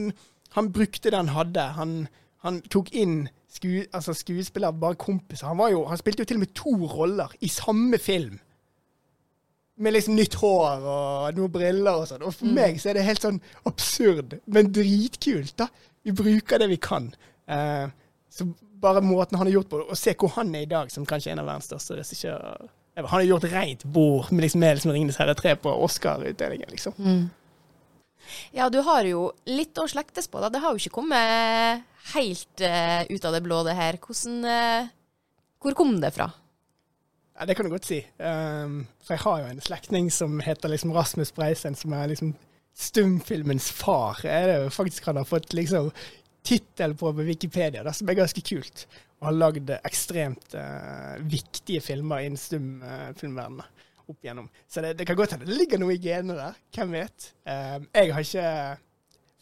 han 0.57 0.71
brukte 0.73 1.11
det 1.13 1.19
han 1.19 1.35
hadde. 1.35 1.67
Han, 1.77 1.93
han 2.47 2.63
tok 2.73 2.89
inn 2.97 3.27
sku, 3.53 3.85
altså 3.93 4.15
skuespillere, 4.17 4.73
bare 4.73 4.97
kompiser. 4.97 5.51
Han, 5.51 5.61
var 5.61 5.75
jo, 5.75 5.85
han 5.91 6.01
spilte 6.01 6.25
jo 6.25 6.31
til 6.31 6.41
og 6.41 6.45
med 6.47 6.55
to 6.57 6.73
roller 6.95 7.37
i 7.45 7.51
samme 7.53 8.01
film. 8.01 8.41
Med 9.77 9.93
liksom 9.93 10.17
nytt 10.17 10.39
hår 10.41 10.89
og 10.95 11.37
noen 11.37 11.53
briller 11.53 12.01
og 12.01 12.09
sånn. 12.09 12.25
Og 12.25 12.35
for 12.41 12.57
meg 12.57 12.81
så 12.81 12.91
er 12.91 12.99
det 12.99 13.07
helt 13.07 13.25
sånn 13.25 13.41
absurd, 13.69 14.39
men 14.53 14.73
dritkult, 14.73 15.57
da. 15.61 15.69
Vi 16.03 16.17
bruker 16.17 16.59
det 16.59 16.73
vi 16.73 16.81
kan. 16.83 17.13
Uh, 17.47 17.93
så 18.33 18.49
bare 18.83 19.05
måten 19.05 19.39
han 19.39 19.47
har 19.47 19.55
gjort 19.59 19.71
på, 19.71 19.83
og 19.87 19.99
se 19.99 20.15
hvor 20.19 20.33
han 20.37 20.55
er 20.57 20.65
i 20.65 20.71
dag, 20.71 20.91
som 20.91 21.07
kanskje 21.07 21.35
en 21.35 21.43
av 21.43 21.51
verdens 21.51 21.69
største 21.71 22.01
regissører. 22.01 22.71
Han 22.95 23.09
har 23.09 23.23
gjort 23.23 23.45
rent 23.53 23.85
bord 23.85 24.33
med 24.33 24.45
liksom, 24.45 24.61
med 24.61 24.77
liksom 24.77 24.93
'Ringenes 24.93 25.17
herre 25.17 25.35
3' 25.35 25.55
på 25.65 25.71
Oscar-utdelingen, 25.85 26.69
liksom. 26.71 26.93
Ja, 28.53 28.69
du 28.71 28.83
har 28.85 29.05
jo 29.09 29.31
litt 29.49 29.79
å 29.81 29.89
slektes 29.89 30.29
på, 30.29 30.41
da. 30.41 30.51
Det 30.53 30.61
har 30.63 30.73
jo 30.73 30.81
ikke 30.81 31.01
kommet 31.01 31.83
helt 32.13 32.65
uh, 32.65 33.03
ut 33.09 33.25
av 33.25 33.35
det 33.35 33.43
blå, 33.45 33.63
det 33.67 33.77
her. 33.79 33.99
Hvordan 34.03 34.45
uh, 34.45 34.93
Hvor 35.63 35.77
kom 35.79 35.99
det 36.03 36.13
fra? 36.17 36.31
Ja, 37.39 37.47
det 37.49 37.57
kan 37.57 37.67
du 37.67 37.73
godt 37.73 37.89
si. 37.89 38.03
Um, 38.19 38.85
for 39.03 39.17
jeg 39.17 39.25
har 39.25 39.41
jo 39.41 39.51
en 39.53 39.65
slektning 39.65 40.11
som 40.13 40.41
heter 40.45 40.73
liksom 40.73 40.93
Rasmus 40.93 41.33
Breisen, 41.33 41.75
som 41.79 41.95
er 41.97 42.11
liksom 42.13 42.35
stumfilmens 42.77 43.71
far. 43.73 44.21
Er 44.25 44.49
det 44.49 44.59
jo 44.65 44.73
faktisk 44.75 45.07
han 45.09 45.21
har 45.21 45.29
fått 45.29 45.53
liksom 45.57 45.91
tittel 46.43 46.97
på 46.99 47.13
Wikipedia, 47.23 47.85
da, 47.87 47.95
som 47.95 48.11
er 48.11 48.19
ganske 48.19 48.43
kult. 48.45 48.87
Og 49.21 49.29
har 49.29 49.39
lagd 49.39 49.71
ekstremt 49.79 50.57
uh, 50.59 51.19
viktige 51.31 51.83
filmer 51.85 52.25
innen 52.27 52.41
stumfilmverdenen 52.41 53.63
opp 54.11 54.25
igjennom. 54.25 54.49
Så 54.69 54.83
det, 54.83 54.97
det 54.99 55.07
kan 55.07 55.19
godt 55.19 55.37
hende 55.37 55.47
det 55.47 55.59
ligger 55.59 55.81
noe 55.81 55.95
i 55.95 56.01
genene 56.03 56.39
der. 56.39 56.57
Hvem 56.75 56.97
vet? 56.97 57.29
Um, 57.47 57.87
jeg 57.95 58.17
har 58.17 58.27
ikke 58.27 58.49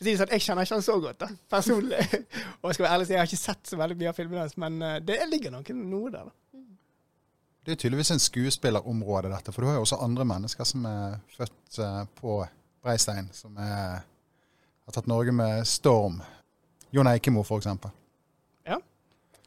sånn, 0.00 0.34
Jeg 0.34 0.44
kjenner 0.44 0.64
ikke 0.64 0.76
han 0.78 0.84
så 0.84 0.98
godt, 1.00 1.22
da, 1.22 1.30
personlig. 1.52 2.00
og 2.60 2.70
jeg 2.70 2.76
skal 2.78 2.86
være 2.86 2.92
ærlig 2.96 3.08
si, 3.08 3.14
jeg 3.16 3.22
har 3.22 3.30
ikke 3.30 3.40
sett 3.44 3.72
så 3.72 3.80
veldig 3.80 3.98
mye 4.00 4.12
av 4.12 4.20
filmene 4.20 4.44
hans, 4.44 4.56
men 4.60 4.78
eh, 4.84 5.00
det 5.04 5.18
ligger 5.28 5.52
nok 5.52 5.72
noe 5.76 6.12
der. 6.14 6.30
da. 6.30 6.62
Det 7.60 7.74
er 7.74 7.80
tydeligvis 7.82 8.14
en 8.14 8.22
skuespillerområde, 8.24 9.28
dette. 9.34 9.52
For 9.52 9.62
du 9.62 9.68
har 9.68 9.76
jo 9.76 9.84
også 9.84 10.00
andre 10.00 10.24
mennesker 10.24 10.68
som 10.68 10.86
er 10.88 11.18
født 11.36 11.80
eh, 11.84 12.02
på 12.16 12.38
Breistein, 12.80 13.28
som 13.36 13.58
er, 13.60 14.00
har 14.00 14.96
tatt 14.96 15.10
Norge 15.10 15.34
med 15.36 15.68
storm. 15.68 16.22
Jon 16.94 17.08
Eikemo, 17.10 17.42
for 17.46 17.62
eksempel. 17.62 17.92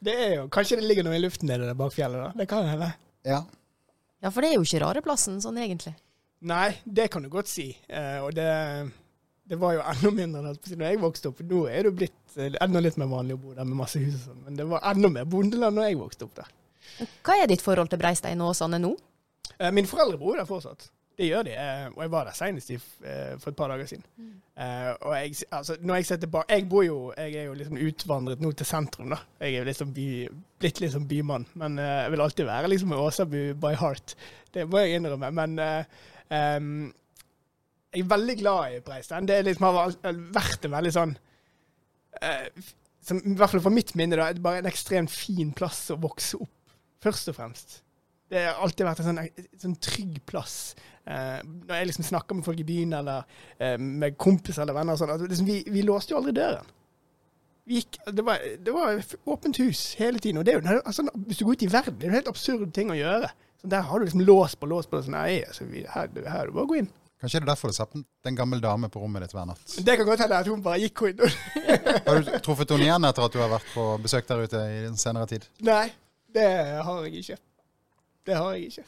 Det 0.04 0.14
er 0.20 0.32
jo, 0.36 0.48
Kanskje 0.52 0.76
det 0.80 0.88
ligger 0.88 1.06
noe 1.06 1.16
i 1.16 1.22
luften 1.22 1.48
nede 1.48 1.68
der 1.68 1.76
bak 1.78 1.94
fjellet. 1.94 2.20
da. 2.20 2.32
Det 2.36 2.48
kan 2.50 2.66
hende. 2.68 2.90
Ja. 3.24 3.44
Ja, 4.20 4.30
for 4.32 4.44
det 4.44 4.50
er 4.50 4.58
jo 4.58 4.66
ikke 4.66 4.82
rareplassen 4.82 5.38
sånn 5.40 5.60
egentlig. 5.60 5.94
Nei, 6.44 6.74
det 6.84 7.06
kan 7.12 7.24
du 7.24 7.30
godt 7.32 7.48
si. 7.48 7.70
Eh, 7.88 8.18
og 8.20 8.34
det, 8.36 8.48
det 9.48 9.58
var 9.60 9.78
jo 9.78 9.84
enda 9.94 10.10
mindre 10.12 10.42
enn 10.42 10.50
alt 10.50 10.68
når 10.74 10.84
jeg 10.90 11.00
vokste 11.00 11.30
opp. 11.30 11.40
Nå 11.48 11.62
er 11.70 11.78
det 11.86 11.92
jo 11.92 11.96
blitt 12.02 12.36
eh, 12.36 12.58
enda 12.64 12.82
litt 12.84 12.98
mer 13.00 13.08
vanlig 13.12 13.38
å 13.38 13.42
bo 13.46 13.54
der 13.56 13.68
med 13.68 13.80
masse 13.80 14.02
hus 14.02 14.18
og 14.18 14.26
sånn, 14.26 14.42
men 14.44 14.60
det 14.60 14.68
var 14.68 14.84
enda 14.92 15.12
mer 15.16 15.28
bondeland 15.36 15.80
når 15.80 15.88
jeg 15.88 16.00
vokste 16.02 16.28
opp 16.28 16.36
der. 16.42 16.52
Hva 17.24 17.38
er 17.40 17.48
ditt 17.48 17.64
forhold 17.64 17.92
til 17.92 18.02
Breistein 18.02 18.44
og 18.44 18.52
Åsane 18.52 18.80
nå? 18.82 18.92
Eh, 19.56 19.70
mine 19.72 19.88
foreldre 19.88 20.20
bor 20.20 20.36
der 20.36 20.48
fortsatt. 20.48 20.90
Det 21.14 21.28
gjør 21.28 21.44
de. 21.46 21.52
eh, 21.54 21.84
og 21.92 22.00
jeg 22.02 22.10
var 22.10 22.26
der 22.26 22.34
senest 22.34 22.70
eh, 22.74 23.34
for 23.38 23.52
et 23.52 23.56
par 23.56 23.70
dager 23.70 23.86
siden. 23.86 24.04
Eh, 24.58 24.90
og 25.00 25.14
jeg, 25.14 25.36
altså, 25.50 25.76
når 25.80 26.00
jeg 26.00 26.20
tilbake 26.24 26.54
Jeg 26.54 26.68
bor 26.68 26.82
jo, 26.82 27.12
jeg 27.16 27.34
er 27.34 27.44
jo 27.48 27.54
liksom 27.54 27.78
utvandret 27.86 28.42
nå 28.42 28.50
til 28.52 28.66
sentrum, 28.66 29.14
da. 29.14 29.20
Jeg 29.40 29.54
er 29.54 29.58
jo 29.58 29.68
liksom 29.70 29.94
by, 29.94 30.08
blitt 30.58 30.80
litt 30.82 30.92
som 30.92 31.06
bymann. 31.08 31.46
Men 31.54 31.78
jeg 31.78 32.10
vil 32.10 32.24
alltid 32.24 32.50
være 32.50 32.68
liksom 32.68 32.92
Åsabu 32.92 33.38
by 33.62 33.74
heart. 33.78 34.16
Det 34.54 34.66
må 34.70 34.82
jeg 34.82 34.98
innrømme. 34.98 35.30
Men 35.30 35.58
em, 35.58 36.92
jeg 37.94 38.02
er 38.02 38.10
veldig 38.10 38.38
glad 38.38 38.74
i 38.74 38.80
Breistein. 38.80 39.28
Det 39.28 39.44
liksom, 39.44 39.68
har 39.70 39.94
vært 40.34 40.66
en 40.66 40.74
veldig 40.74 40.92
sånn 40.94 41.14
uh, 42.22 42.64
som, 43.04 43.20
I 43.20 43.36
hvert 43.38 43.52
fall 43.52 43.62
for 43.64 43.74
mitt 43.74 43.94
minne, 43.98 44.18
da, 44.18 44.30
bare 44.42 44.62
en 44.62 44.70
ekstremt 44.70 45.12
fin 45.12 45.52
plass 45.56 45.86
å 45.92 45.98
vokse 46.00 46.40
opp, 46.40 46.76
først 47.04 47.30
og 47.30 47.38
fremst. 47.38 47.80
Det 48.30 48.40
har 48.46 48.62
alltid 48.64 48.86
vært 48.88 49.02
en 49.02 49.08
sånn, 49.10 49.20
en 49.24 49.62
sånn 49.66 49.76
trygg 49.84 50.20
plass. 50.28 50.56
Eh, 51.04 51.42
når 51.44 51.76
jeg 51.76 51.90
liksom 51.90 52.06
snakker 52.08 52.38
med 52.38 52.46
folk 52.46 52.62
i 52.62 52.66
byen 52.66 52.96
eller 52.96 53.26
eh, 53.58 53.76
med 53.76 54.16
kompiser 54.20 54.64
eller 54.64 54.76
venner, 54.76 54.96
og 54.96 55.02
sånn, 55.02 55.12
altså, 55.12 55.28
liksom, 55.28 55.48
vi, 55.50 55.58
vi 55.74 55.84
låste 55.84 56.14
jo 56.14 56.20
aldri 56.22 56.34
døren. 56.38 56.72
Vi 57.68 57.80
gikk, 57.80 57.98
det, 58.12 58.24
var, 58.24 58.42
det 58.60 58.72
var 58.72 59.00
åpent 59.32 59.60
hus 59.62 59.94
hele 60.00 60.20
tiden. 60.20 60.40
og 60.40 60.44
det 60.44 60.54
er 60.56 60.60
jo, 60.60 60.82
altså, 60.84 61.06
Hvis 61.14 61.40
du 61.40 61.46
går 61.46 61.56
ut 61.56 61.64
i 61.64 61.72
verden, 61.72 61.96
det 61.98 62.04
er 62.04 62.10
jo 62.10 62.12
en 62.12 62.18
helt 62.20 62.32
absurd 62.32 62.74
ting 62.76 62.92
å 62.92 62.98
gjøre. 62.98 63.30
Så 63.60 63.70
Der 63.72 63.86
har 63.88 64.00
du 64.00 64.04
liksom 64.04 64.24
lås 64.28 64.56
på 64.56 64.68
lås 64.68 64.88
på. 64.88 65.00
Sånn, 65.04 65.16
nei, 65.16 65.40
altså, 65.46 65.68
vi, 65.68 65.86
her, 65.88 66.12
her 66.26 66.42
er 66.42 66.52
du 66.52 66.56
bare 66.56 66.68
gå 66.72 66.82
inn. 66.82 66.90
Kanskje 67.24 67.40
det 67.40 67.46
er 67.46 67.52
derfor 67.54 67.72
du 67.72 67.76
satt 67.76 67.94
en 68.28 68.36
gammel 68.36 68.60
dame 68.60 68.90
på 68.92 69.00
rommet 69.00 69.24
ditt 69.24 69.32
hver 69.32 69.46
natt. 69.48 69.76
Det 69.80 69.94
kan 69.96 70.08
godt 70.08 70.20
hende 70.26 70.40
at 70.44 70.48
hun 70.50 70.60
bare 70.64 70.82
gikk 70.82 71.06
inn. 71.08 71.22
Har 72.04 72.20
du 72.20 72.28
truffet 72.44 72.74
henne 72.74 72.84
igjen 72.84 73.08
etter 73.08 73.24
at 73.24 73.32
du 73.32 73.40
har 73.40 73.48
vært 73.54 73.70
på 73.72 73.86
besøk 74.04 74.28
der 74.28 74.44
ute 74.44 74.60
i 74.68 74.82
den 74.84 75.00
senere 75.00 75.30
tid? 75.30 75.46
Nei, 75.64 75.86
det 76.36 76.48
har 76.84 77.06
jeg 77.06 77.22
ikke. 77.22 77.38
Det 78.26 78.36
har 78.36 78.52
jeg 78.52 78.70
ikke. 78.70 78.84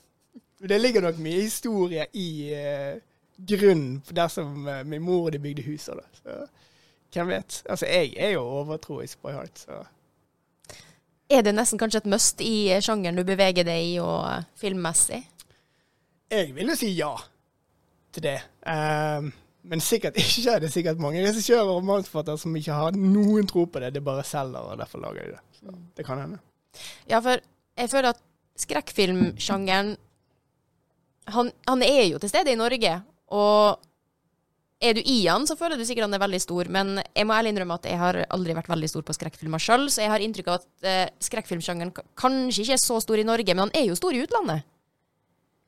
Det 0.69 0.81
ligger 0.81 1.05
nok 1.05 1.19
mye 1.21 1.43
historie 1.43 2.07
i 2.17 2.29
eh, 2.55 3.03
grunnen 3.37 4.01
for 4.05 4.17
dersom 4.17 4.69
eh, 4.69 4.85
min 4.89 5.03
mor 5.05 5.29
og 5.29 5.33
de 5.33 5.39
bygde 5.43 5.67
huset. 5.67 5.95
Da. 5.99 6.03
Så 6.23 6.47
hvem 7.13 7.29
vet. 7.29 7.63
Altså, 7.69 7.87
jeg 7.87 8.15
er 8.17 8.31
jo 8.31 8.41
overtroisk 8.41 9.23
by 9.23 9.37
heart, 9.37 9.59
så 9.59 9.85
Er 11.31 11.43
det 11.43 11.55
nesten 11.55 11.79
kanskje 11.79 11.99
et 11.99 12.07
must 12.07 12.41
i 12.41 12.81
sjangeren 12.81 13.17
du 13.17 13.25
beveger 13.27 13.67
deg 13.67 13.89
i, 13.95 13.97
og 13.99 14.29
eh, 14.31 14.45
filmmessig? 14.57 15.25
jeg 16.31 16.55
vil 16.55 16.73
jo 16.73 16.75
si 16.75 16.89
ja 16.99 17.13
til 18.13 18.23
det. 18.23 18.39
Um, 18.67 19.33
men 19.63 19.81
sikkert 19.81 20.17
ikke 20.23 20.59
Det 20.61 20.69
er 20.69 20.75
sikkert 20.75 20.99
mange 21.03 21.23
regissører 21.23 21.71
og 21.71 21.85
manusforfattere 21.85 22.39
som 22.39 22.57
ikke 22.57 22.73
har 22.73 22.97
noen 22.99 23.47
tro 23.47 23.65
på 23.65 23.83
det. 23.83 23.93
Det 23.95 24.05
bare 24.05 24.25
selger, 24.25 24.59
og 24.59 24.79
derfor 24.79 24.99
lager 24.99 25.23
de 25.23 25.37
det. 25.37 25.43
Så 25.53 25.77
det 25.97 26.07
kan 26.07 26.21
hende. 26.21 26.39
Ja, 27.11 27.19
for 27.19 27.39
jeg 27.77 27.91
føler 27.91 28.09
at 28.09 28.23
skrekkfilmsjangeren 28.63 29.97
han, 31.35 31.51
han 31.67 31.83
er 31.83 32.05
jo 32.07 32.21
til 32.23 32.31
stede 32.31 32.53
i 32.53 32.59
Norge, 32.59 32.93
og 33.35 33.83
er 34.79 34.95
du 34.95 35.01
i 35.01 35.17
han, 35.27 35.47
så 35.49 35.57
føler 35.59 35.79
du 35.79 35.85
sikkert 35.89 36.07
han 36.07 36.15
er 36.15 36.23
veldig 36.23 36.41
stor, 36.43 36.69
men 36.71 37.01
jeg 37.01 37.27
må 37.27 37.35
ærlig 37.35 37.55
innrømme 37.55 37.79
at 37.81 37.89
jeg 37.89 37.99
har 37.99 38.19
aldri 38.31 38.55
vært 38.55 38.71
veldig 38.71 38.91
stor 38.93 39.07
på 39.09 39.17
skrekkfilmer 39.17 39.63
sjøl, 39.63 39.89
så 39.91 40.05
jeg 40.05 40.13
har 40.13 40.23
inntrykk 40.23 40.53
av 40.53 40.61
at 40.61 40.87
eh, 40.87 41.09
skrekkfilmsjangeren 41.27 41.95
kanskje 42.19 42.63
ikke 42.63 42.77
er 42.77 42.83
så 42.85 43.01
stor 43.03 43.23
i 43.23 43.27
Norge, 43.27 43.57
men 43.57 43.67
han 43.67 43.75
er 43.75 43.89
jo 43.89 43.99
stor 43.99 44.15
i 44.15 44.23
utlandet. 44.23 44.69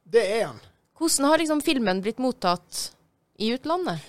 Det 0.09 0.23
er 0.39 0.45
han. 0.51 0.63
Hvordan 0.99 1.29
har 1.31 1.43
liksom 1.43 1.65
filmen 1.65 2.05
blitt 2.05 2.23
mottatt 2.23 2.85
i 3.39 3.51
utlandet? 3.55 4.07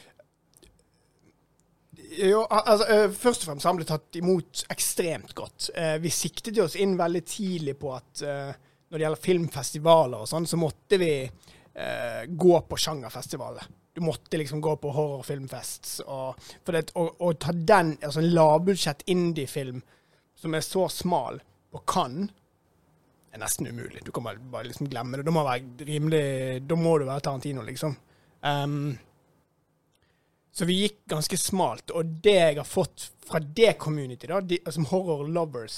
Jo, 2.10 2.42
altså, 2.50 2.88
eh, 2.89 3.12
først 3.13 3.44
og 3.44 3.52
fremst 3.52 3.65
har 3.65 3.72
han 3.72 3.80
blitt 3.80 3.92
tatt 3.92 4.18
imot 4.18 4.63
ekstremt 4.74 5.36
godt. 5.38 5.70
Eh, 5.78 5.98
vi 6.02 6.12
siktet 6.13 6.58
oss 6.63 6.76
inn 6.80 6.98
veldig 7.00 7.22
tidlig 7.28 7.76
på 7.80 7.94
at 7.94 8.24
eh, 8.26 8.58
når 8.89 8.97
det 8.97 9.06
gjelder 9.06 9.25
filmfestivaler 9.25 10.23
og 10.23 10.30
sånn, 10.30 10.47
så 10.49 10.58
måtte 10.58 10.97
vi 11.02 11.12
eh, 11.23 12.23
gå 12.28 12.56
på 12.65 12.80
sjangerfestivaler. 12.82 13.69
Du 13.93 14.02
måtte 14.06 14.39
liksom 14.39 14.62
gå 14.62 14.75
på 14.82 14.91
horrorfilmfest. 14.95 15.91
Og, 16.08 16.49
det, 16.65 16.88
å, 16.97 17.06
å 17.25 17.32
ta 17.38 17.54
den, 17.54 17.95
altså 18.02 18.23
en 18.23 18.34
lavbudsjett 18.34 19.06
indie-film 19.12 19.82
som 20.39 20.56
er 20.56 20.65
så 20.65 20.88
smal 20.93 21.41
på 21.69 21.82
Cannes, 21.89 22.34
er 23.30 23.41
nesten 23.43 23.67
umulig. 23.69 24.02
Du 24.06 24.10
kan 24.12 24.25
bare, 24.25 24.41
bare 24.41 24.65
liksom 24.65 24.88
glemme 24.89 25.19
det. 25.19 25.25
Da 25.28 25.34
må, 25.36 25.43
rimelig, 25.86 26.23
da 26.65 26.78
må 26.80 26.95
du 26.97 27.06
være 27.06 27.21
Tarantino, 27.28 27.62
liksom. 27.67 27.93
Um, 28.41 28.95
så 30.52 30.65
vi 30.65 30.80
gikk 30.82 31.04
ganske 31.12 31.38
smalt, 31.38 31.93
og 31.93 32.17
det 32.23 32.38
jeg 32.39 32.58
har 32.58 32.65
fått 32.67 33.12
fra 33.30 33.39
det 33.39 33.75
community, 33.78 34.28
da, 34.28 34.39
de, 34.41 34.58
altså 34.65 34.88
horror 34.89 35.30
lovers, 35.30 35.78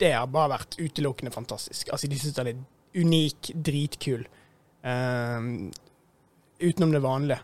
det 0.00 0.12
har 0.14 0.30
bare 0.30 0.54
vært 0.56 0.78
utelukkende 0.80 1.32
fantastisk. 1.34 1.90
Altså, 1.92 2.08
de 2.10 2.18
syns 2.18 2.36
den 2.36 2.50
er 2.50 2.62
unik, 2.94 3.52
dritkul. 3.66 4.24
Um, 4.84 5.70
utenom 6.60 6.92
det 6.94 7.02
vanlige. 7.02 7.40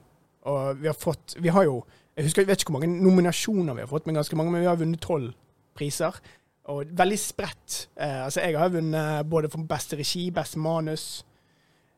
Og 0.51 0.81
vi 0.81 0.89
har 0.89 0.97
fått 0.97 1.35
Vi 1.41 1.49
har 1.49 1.65
jo 1.65 1.85
Jeg 2.17 2.25
husker, 2.25 2.43
jeg 2.43 2.49
vet 2.49 2.61
ikke 2.61 2.73
hvor 2.73 2.81
mange 2.81 3.03
nominasjoner 3.03 3.75
vi 3.75 3.81
har 3.81 3.89
fått, 3.89 4.07
men 4.07 4.19
ganske 4.19 4.37
mange. 4.37 4.53
Men 4.53 4.61
vi 4.61 4.69
har 4.69 4.77
vunnet 4.81 5.01
tolv 5.01 5.33
priser. 5.77 6.21
Og 6.69 6.91
veldig 6.99 7.19
spredt. 7.19 7.89
Uh, 7.97 8.25
altså, 8.27 8.41
jeg 8.41 8.59
har 8.59 8.69
vunnet 8.69 9.31
både 9.31 9.51
for 9.51 9.67
beste 9.69 9.97
regi, 9.97 10.31
beste 10.31 10.59
manus, 10.59 11.25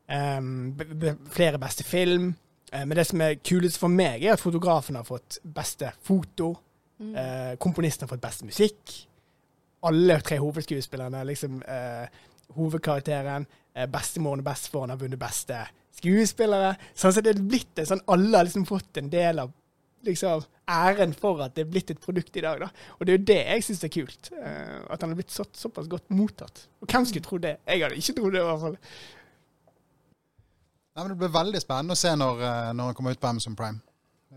um, 0.08 0.78
flere 1.30 1.58
beste 1.58 1.84
film. 1.84 2.34
Uh, 2.72 2.84
Men 2.84 2.96
det 2.96 3.06
som 3.06 3.20
er 3.20 3.40
kulest 3.44 3.78
for 3.78 3.88
meg, 3.88 4.24
er 4.24 4.36
at 4.36 4.40
fotografen 4.40 4.96
har 4.96 5.08
fått 5.08 5.40
beste 5.44 5.92
foto. 6.02 6.54
Eh, 7.02 7.56
komponisten 7.58 8.06
har 8.06 8.14
fått 8.14 8.22
beste 8.22 8.46
musikk. 8.46 8.92
Alle 9.88 10.20
tre 10.22 10.38
hovedskuespillerne 10.38 11.24
liksom 11.26 11.62
eh, 11.62 12.06
hovedkarakteren. 12.56 13.46
Eh, 13.74 13.88
bestemoren 13.90 14.42
og 14.42 14.46
bestefaren 14.46 14.92
har 14.92 15.00
vunnet 15.00 15.20
beste 15.20 15.58
skuespillere. 15.96 16.76
Sånn 16.94 17.14
så 17.14 17.22
det 17.24 17.34
er 17.34 17.42
blitt 17.42 17.72
det, 17.78 17.88
sånn 17.88 18.02
Alle 18.12 18.38
har 18.38 18.46
liksom 18.48 18.66
fått 18.68 19.00
en 19.00 19.10
del 19.12 19.42
av 19.42 19.50
liksom, 20.06 20.44
æren 20.70 21.12
for 21.14 21.42
at 21.44 21.54
det 21.56 21.64
er 21.64 21.72
blitt 21.72 21.90
et 21.94 22.00
produkt 22.02 22.36
i 22.36 22.44
dag. 22.44 22.60
da. 22.62 22.68
Og 22.98 23.06
det 23.06 23.12
er 23.14 23.18
jo 23.18 23.24
det 23.32 23.40
jeg 23.40 23.66
syns 23.68 23.84
er 23.86 23.92
kult. 23.96 24.30
eh, 24.38 24.78
at 24.90 25.02
han 25.02 25.12
har 25.12 25.18
blitt 25.18 25.34
så, 25.34 25.46
såpass 25.56 25.90
godt 25.90 26.10
mottatt. 26.10 26.66
Og 26.82 26.88
hvem 26.90 27.06
skulle 27.08 27.26
tro 27.26 27.38
det? 27.42 27.56
Jeg 27.66 27.82
hadde 27.84 27.98
ikke 28.00 28.16
trodd 28.18 28.36
det, 28.36 28.42
i 28.42 28.48
hvert 28.50 28.64
fall. 28.66 28.78
Nei, 30.92 31.02
men 31.04 31.12
Det 31.14 31.18
blir 31.22 31.32
veldig 31.32 31.60
spennende 31.62 31.96
å 31.96 32.02
se 32.02 32.12
når, 32.18 32.42
eh, 32.44 32.72
når 32.76 32.90
han 32.90 32.96
kommer 32.98 33.14
ut 33.16 33.20
på 33.22 33.30
Amazon 33.30 33.56
Prime. 33.56 33.80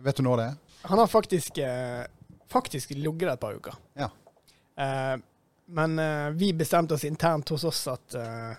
Vet 0.05 0.17
du 0.19 0.23
når 0.23 0.37
det 0.41 0.45
er? 0.49 0.57
Han 0.91 0.99
har 1.01 1.07
faktisk, 1.07 1.57
eh, 1.57 2.05
faktisk 2.51 2.91
ligget 2.95 3.25
der 3.27 3.33
et 3.33 3.39
par 3.39 3.55
uker. 3.55 3.75
Ja. 3.99 4.09
Eh, 4.77 5.17
men 5.65 5.99
uh, 5.99 6.29
vi 6.29 6.53
bestemte 6.53 6.93
oss 6.93 7.03
internt 7.03 7.49
hos 7.49 7.63
oss 7.63 7.87
at, 7.87 8.15
uh, 8.15 8.51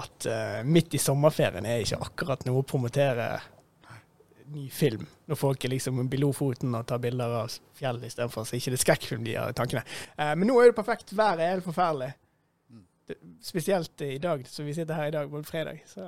at 0.00 0.28
uh, 0.28 0.60
midt 0.64 0.94
i 0.94 1.00
sommerferien 1.00 1.66
er 1.68 1.84
ikke 1.84 2.00
akkurat 2.06 2.46
noe 2.48 2.62
å 2.62 2.66
promotere 2.66 3.28
ny 4.52 4.66
film. 4.72 5.06
Når 5.28 5.38
folk 5.40 5.64
er 5.64 5.72
liksom 5.72 6.00
Lofoten 6.20 6.74
og 6.76 6.86
tar 6.88 7.00
bilder 7.00 7.38
av 7.42 7.54
fjell 7.78 8.02
istedenfor, 8.04 8.44
så 8.44 8.56
er 8.56 8.60
ikke 8.60 8.74
det 8.74 8.80
skrekkfilm 8.82 9.22
de 9.24 9.36
har 9.38 9.52
i 9.52 9.56
tankene. 9.56 9.80
Men 10.18 10.44
nå 10.50 10.58
er 10.60 10.68
det 10.68 10.76
perfekt. 10.76 11.14
Været 11.16 11.40
er 11.40 11.54
helt 11.54 11.64
forferdelig. 11.64 12.10
Det, 13.08 13.16
spesielt 13.40 14.04
i 14.04 14.18
dag, 14.20 14.44
så 14.44 14.66
vi 14.66 14.74
sitter 14.76 14.98
her 14.98 15.08
i 15.08 15.14
dag, 15.14 15.30
på 15.30 15.40
fredag. 15.48 15.80
Så 15.88 16.04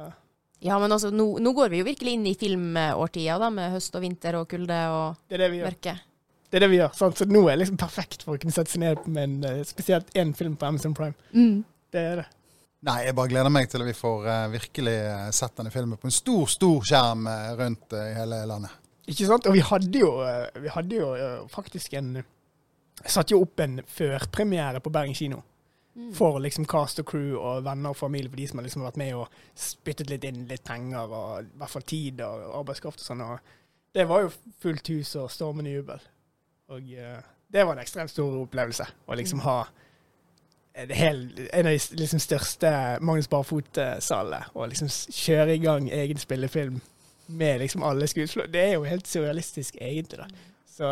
Ja, 0.60 0.76
men 0.78 0.92
altså, 0.92 1.08
nå, 1.08 1.38
nå 1.40 1.54
går 1.56 1.72
vi 1.72 1.80
jo 1.80 1.88
virkelig 1.88 2.18
inn 2.18 2.26
i 2.28 2.37
filmårtida, 2.37 3.38
da, 3.40 3.48
med 3.52 3.72
høst 3.72 3.96
og 3.96 4.04
vinter 4.04 4.37
og 4.37 4.50
kulde 4.50 4.76
og 4.92 5.24
det 5.28 5.38
er 5.38 5.46
det 5.46 5.50
vi 5.54 5.62
gjør. 5.62 5.72
mørke. 5.72 5.96
Det 6.50 6.59
er 6.59 6.64
det 6.66 6.70
vi 6.70 6.78
gjør. 6.78 6.94
Sant? 6.98 7.18
Så 7.18 7.26
nå 7.28 7.42
er 7.46 7.54
det 7.54 7.64
liksom 7.64 7.80
perfekt 7.80 8.24
for 8.26 8.37
å 8.37 8.40
kunne 8.40 8.54
sette 8.54 8.70
seg 8.70 8.85
ned 8.85 9.07
med 9.11 9.24
en, 9.28 9.37
eh, 9.50 9.64
spesielt 9.66 10.11
én 10.14 10.35
film 10.37 10.57
på 10.57 10.68
Amazon 10.68 10.94
Prime. 10.94 11.16
Det 11.94 12.00
er 12.00 12.16
det. 12.22 12.26
Nei, 12.85 12.98
jeg 13.07 13.16
bare 13.16 13.33
gleder 13.33 13.50
meg 13.50 13.70
til 13.70 13.80
at 13.80 13.88
vi 13.88 13.96
får 13.96 14.26
uh, 14.28 14.50
virkelig 14.52 14.94
eh, 15.09 15.30
sett 15.33 15.57
denne 15.57 15.72
filmen 15.72 15.96
på 15.96 16.11
en 16.11 16.14
stor, 16.14 16.44
stor 16.52 16.85
skjerm 16.85 17.26
rundt 17.57 17.96
i 17.96 18.04
hele 18.18 18.42
landet. 18.50 18.74
Ikke 19.09 19.26
sant? 19.28 19.48
Og 19.48 19.57
vi 19.57 19.64
hadde 19.64 19.98
jo, 19.98 20.11
vi 20.61 20.72
hadde 20.72 21.00
jo 21.00 21.11
faktisk 21.52 21.96
en 22.00 22.22
Satte 22.94 23.35
jo 23.35 23.40
opp 23.42 23.59
en 23.59 23.80
førpremiere 23.90 24.78
på 24.80 24.90
Bergen 24.94 25.16
kino. 25.18 25.40
For 26.14 26.40
liksom 26.42 26.66
cast 26.66 26.98
og 26.98 27.07
crew 27.07 27.37
og 27.38 27.61
venner 27.66 27.92
og 27.94 27.98
familie, 27.98 28.30
for 28.30 28.40
de 28.40 28.46
som 28.50 28.59
har 28.59 28.66
liksom 28.66 28.83
vært 28.83 28.96
med 28.98 29.12
og 29.14 29.37
spyttet 29.54 30.11
litt 30.11 30.24
inn 30.26 30.40
litt 30.50 30.64
penger 30.66 31.07
og 31.07 31.44
i 31.44 31.52
hvert 31.61 31.70
fall 31.70 31.87
tid 31.87 32.22
og 32.26 32.48
arbeidskraft 32.62 33.02
og 33.02 33.07
sånn. 33.07 33.22
Og 33.22 33.94
det 33.94 34.09
var 34.11 34.24
jo 34.24 34.33
fullt 34.62 34.90
hus 34.90 35.14
og 35.20 35.30
stormende 35.30 35.70
jubel. 35.70 36.02
Og 36.72 36.92
eh, 36.94 37.18
det 37.53 37.66
var 37.66 37.77
en 37.77 37.83
ekstremt 37.83 38.11
stor 38.11 38.38
opplevelse 38.40 38.87
å 39.07 39.18
liksom 39.18 39.42
ha 39.44 39.59
en, 40.74 40.90
hel, 40.90 41.20
en 41.53 41.68
av 41.68 41.74
de 41.74 41.98
liksom 42.00 42.22
største 42.22 42.70
Magnus 43.05 43.29
Barfot-salene. 43.31 44.40
Og 44.55 44.72
liksom 44.72 44.90
kjøre 44.90 45.55
i 45.55 45.62
gang 45.62 45.90
egen 45.92 46.18
spillefilm 46.18 46.81
med 47.27 47.61
liksom 47.62 47.85
alle 47.87 48.09
skuespillere. 48.11 48.53
Det 48.53 48.64
er 48.64 48.74
jo 48.74 48.88
helt 48.88 49.09
surrealistisk, 49.09 49.77
egentlig. 49.81 50.18
da. 50.18 50.27
Så 50.74 50.90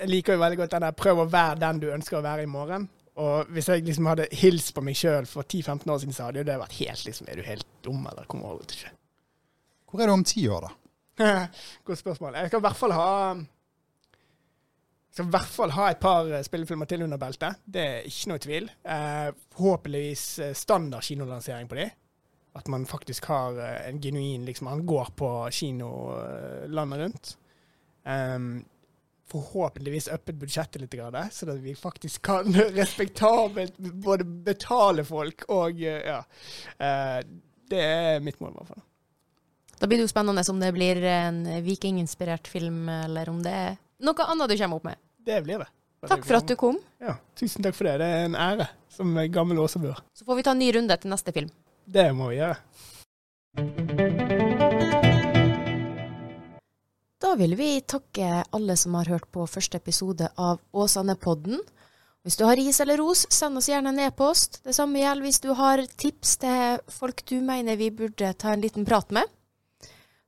jeg 0.00 0.10
liker 0.10 0.34
jo 0.34 0.42
veldig 0.42 0.58
godt 0.58 0.74
den 0.74 0.84
der 0.84 0.98
prøv 0.98 1.22
å 1.22 1.30
være 1.30 1.60
den 1.62 1.80
du 1.80 1.88
ønsker 1.94 2.18
å 2.18 2.26
være 2.26 2.44
i 2.44 2.50
morgen. 2.50 2.88
Og 3.22 3.50
hvis 3.54 3.68
jeg 3.70 3.84
liksom 3.86 4.08
hadde 4.10 4.26
hilst 4.34 4.72
på 4.74 4.82
meg 4.82 4.98
sjøl 4.98 5.26
for 5.30 5.46
10-15 5.46 5.90
år 5.90 6.00
siden, 6.02 6.16
så 6.16 6.26
hadde 6.26 6.42
jo 6.42 6.48
det 6.48 6.58
vært 6.58 6.78
helt 6.80 7.04
liksom 7.06 7.28
Er 7.30 7.38
du 7.38 7.46
helt 7.46 7.66
dum, 7.86 8.06
eller 8.10 8.26
kommer 8.26 8.56
over 8.56 8.66
til 8.66 8.80
ikke? 8.80 8.94
Hvor 9.90 10.02
er 10.02 10.10
du 10.10 10.12
om 10.16 10.24
ti 10.26 10.48
år, 10.50 10.66
da? 10.66 10.72
Godt 11.86 12.00
spørsmål. 12.00 12.38
Jeg 12.40 12.50
skal 12.50 12.62
i 12.62 12.66
hvert 12.66 12.80
fall 12.80 12.94
ha 12.96 13.10
jeg 15.14 15.20
skal 15.20 15.28
i 15.28 15.34
hvert 15.36 15.52
fall 15.54 15.70
ha 15.76 15.90
et 15.92 16.00
par 16.02 16.26
eh, 16.26 16.42
spillefilmer 16.42 16.88
til 16.90 17.04
under 17.06 17.20
beltet. 17.22 17.60
Det 17.62 17.82
er 17.86 18.06
ikke 18.08 18.32
noe 18.32 18.42
tvil. 18.42 18.64
Eh, 18.82 19.28
forhåpentligvis 19.54 20.24
eh, 20.42 20.56
standard 20.58 21.06
kinolansering 21.06 21.68
på 21.70 21.78
de. 21.78 21.84
At 22.58 22.66
man 22.70 22.86
faktisk 22.90 23.28
har 23.30 23.60
eh, 23.62 23.88
en 23.92 24.00
genuin 24.02 24.42
liksom, 24.44 24.72
Han 24.72 24.82
går 24.86 25.12
på 25.14 25.30
kino 25.54 25.90
landet 26.66 27.04
rundt. 27.04 27.36
Um, 28.04 28.64
forhåpentligvis 29.30 30.08
uppet 30.12 30.36
budsjettet 30.38 30.82
litt, 30.82 30.94
sånn 30.98 31.30
så 31.32 31.48
at 31.54 31.62
vi 31.62 31.74
faktisk 31.78 32.26
kan 32.26 32.50
respektabelt 32.80 33.78
både 33.78 34.26
betale 34.26 35.06
folk 35.06 35.46
og 35.48 35.80
Ja. 35.80 36.20
Eh, 36.78 37.20
det 37.70 37.80
er 37.80 38.20
mitt 38.20 38.42
mål, 38.42 38.52
i 38.52 38.58
hvert 38.58 38.74
fall. 38.74 38.82
Da 39.84 39.88
blir 39.88 40.00
det 40.00 40.06
jo 40.06 40.08
spennende 40.08 40.40
om 40.48 40.60
det 40.62 40.70
blir 40.72 40.96
en 41.04 41.42
vikinginspirert 41.60 42.48
film, 42.48 42.86
eller 42.88 43.28
om 43.28 43.42
det 43.44 43.50
er 43.52 43.74
noe 44.00 44.24
annet 44.32 44.48
du 44.48 44.56
kommer 44.56 44.78
opp 44.80 44.86
med. 44.88 44.96
Det 45.20 45.42
blir 45.44 45.60
det. 45.60 45.66
Takk 46.08 46.24
for 46.24 46.38
at 46.38 46.48
du 46.48 46.54
kom. 46.56 46.78
Ja, 47.04 47.18
tusen 47.36 47.60
takk 47.66 47.76
for 47.76 47.84
det. 47.90 47.98
Det 48.00 48.06
er 48.08 48.24
en 48.30 48.38
ære 48.46 48.68
som 48.88 49.12
gammel 49.34 49.60
åsebør. 49.60 50.00
Så 50.16 50.24
får 50.24 50.40
vi 50.40 50.46
ta 50.48 50.54
en 50.56 50.62
ny 50.64 50.70
runde 50.72 50.96
til 51.02 51.12
neste 51.12 51.36
film. 51.36 51.52
Det 51.84 52.06
må 52.16 52.30
vi 52.30 52.38
gjøre. 52.38 52.56
Da 57.20 57.34
vil 57.44 57.60
vi 57.60 57.68
takke 57.84 58.40
alle 58.56 58.80
som 58.80 58.96
har 58.96 59.12
hørt 59.12 59.28
på 59.36 59.44
første 59.44 59.84
episode 59.84 60.32
av 60.32 60.64
Åsane-podden. 60.72 61.60
Hvis 62.24 62.40
du 62.40 62.48
har 62.48 62.56
ris 62.56 62.80
eller 62.80 63.04
ros, 63.04 63.28
send 63.28 63.60
oss 63.60 63.68
gjerne 63.68 63.92
en 63.92 64.04
e-post. 64.08 64.62
Det 64.64 64.72
samme 64.80 65.04
gjelder 65.04 65.28
hvis 65.28 65.44
du 65.44 65.52
har 65.60 65.84
tips 66.00 66.38
til 66.40 66.84
folk 66.88 67.20
du 67.28 67.42
mener 67.44 67.76
vi 67.76 67.92
burde 67.92 68.32
ta 68.32 68.56
en 68.56 68.64
liten 68.64 68.88
prat 68.88 69.12
med. 69.12 69.28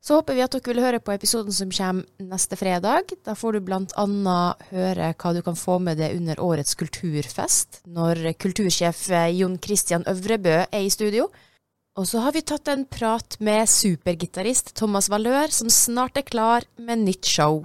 Så 0.05 0.21
håper 0.21 0.37
vi 0.37 0.45
at 0.45 0.55
dere 0.55 0.71
vil 0.71 0.83
høre 0.85 1.01
på 1.03 1.15
episoden 1.15 1.55
som 1.55 1.73
kommer 1.75 2.07
neste 2.23 2.59
fredag. 2.59 3.11
Da 3.27 3.35
får 3.35 3.57
du 3.57 3.65
bl.a. 3.67 4.07
høre 4.71 5.11
hva 5.19 5.33
du 5.35 5.41
kan 5.43 5.59
få 5.59 5.81
med 5.83 5.99
deg 5.99 6.15
under 6.19 6.41
årets 6.43 6.79
kulturfest, 6.79 7.83
når 7.91 8.37
kultursjef 8.39 9.09
Jon 9.35 9.59
Christian 9.63 10.07
Øvrebø 10.07 10.61
er 10.65 10.83
i 10.85 10.93
studio. 10.93 11.31
Og 11.97 12.05
så 12.05 12.21
har 12.21 12.35
vi 12.37 12.45
tatt 12.45 12.69
en 12.69 12.85
prat 12.85 13.39
med 13.41 13.65
supergitarist 13.73 14.75
Thomas 14.77 15.09
Valør, 15.09 15.49
som 15.49 15.73
snart 15.73 16.21
er 16.21 16.29
klar 16.29 16.67
med 16.77 17.07
nytt 17.07 17.25
show. 17.25 17.65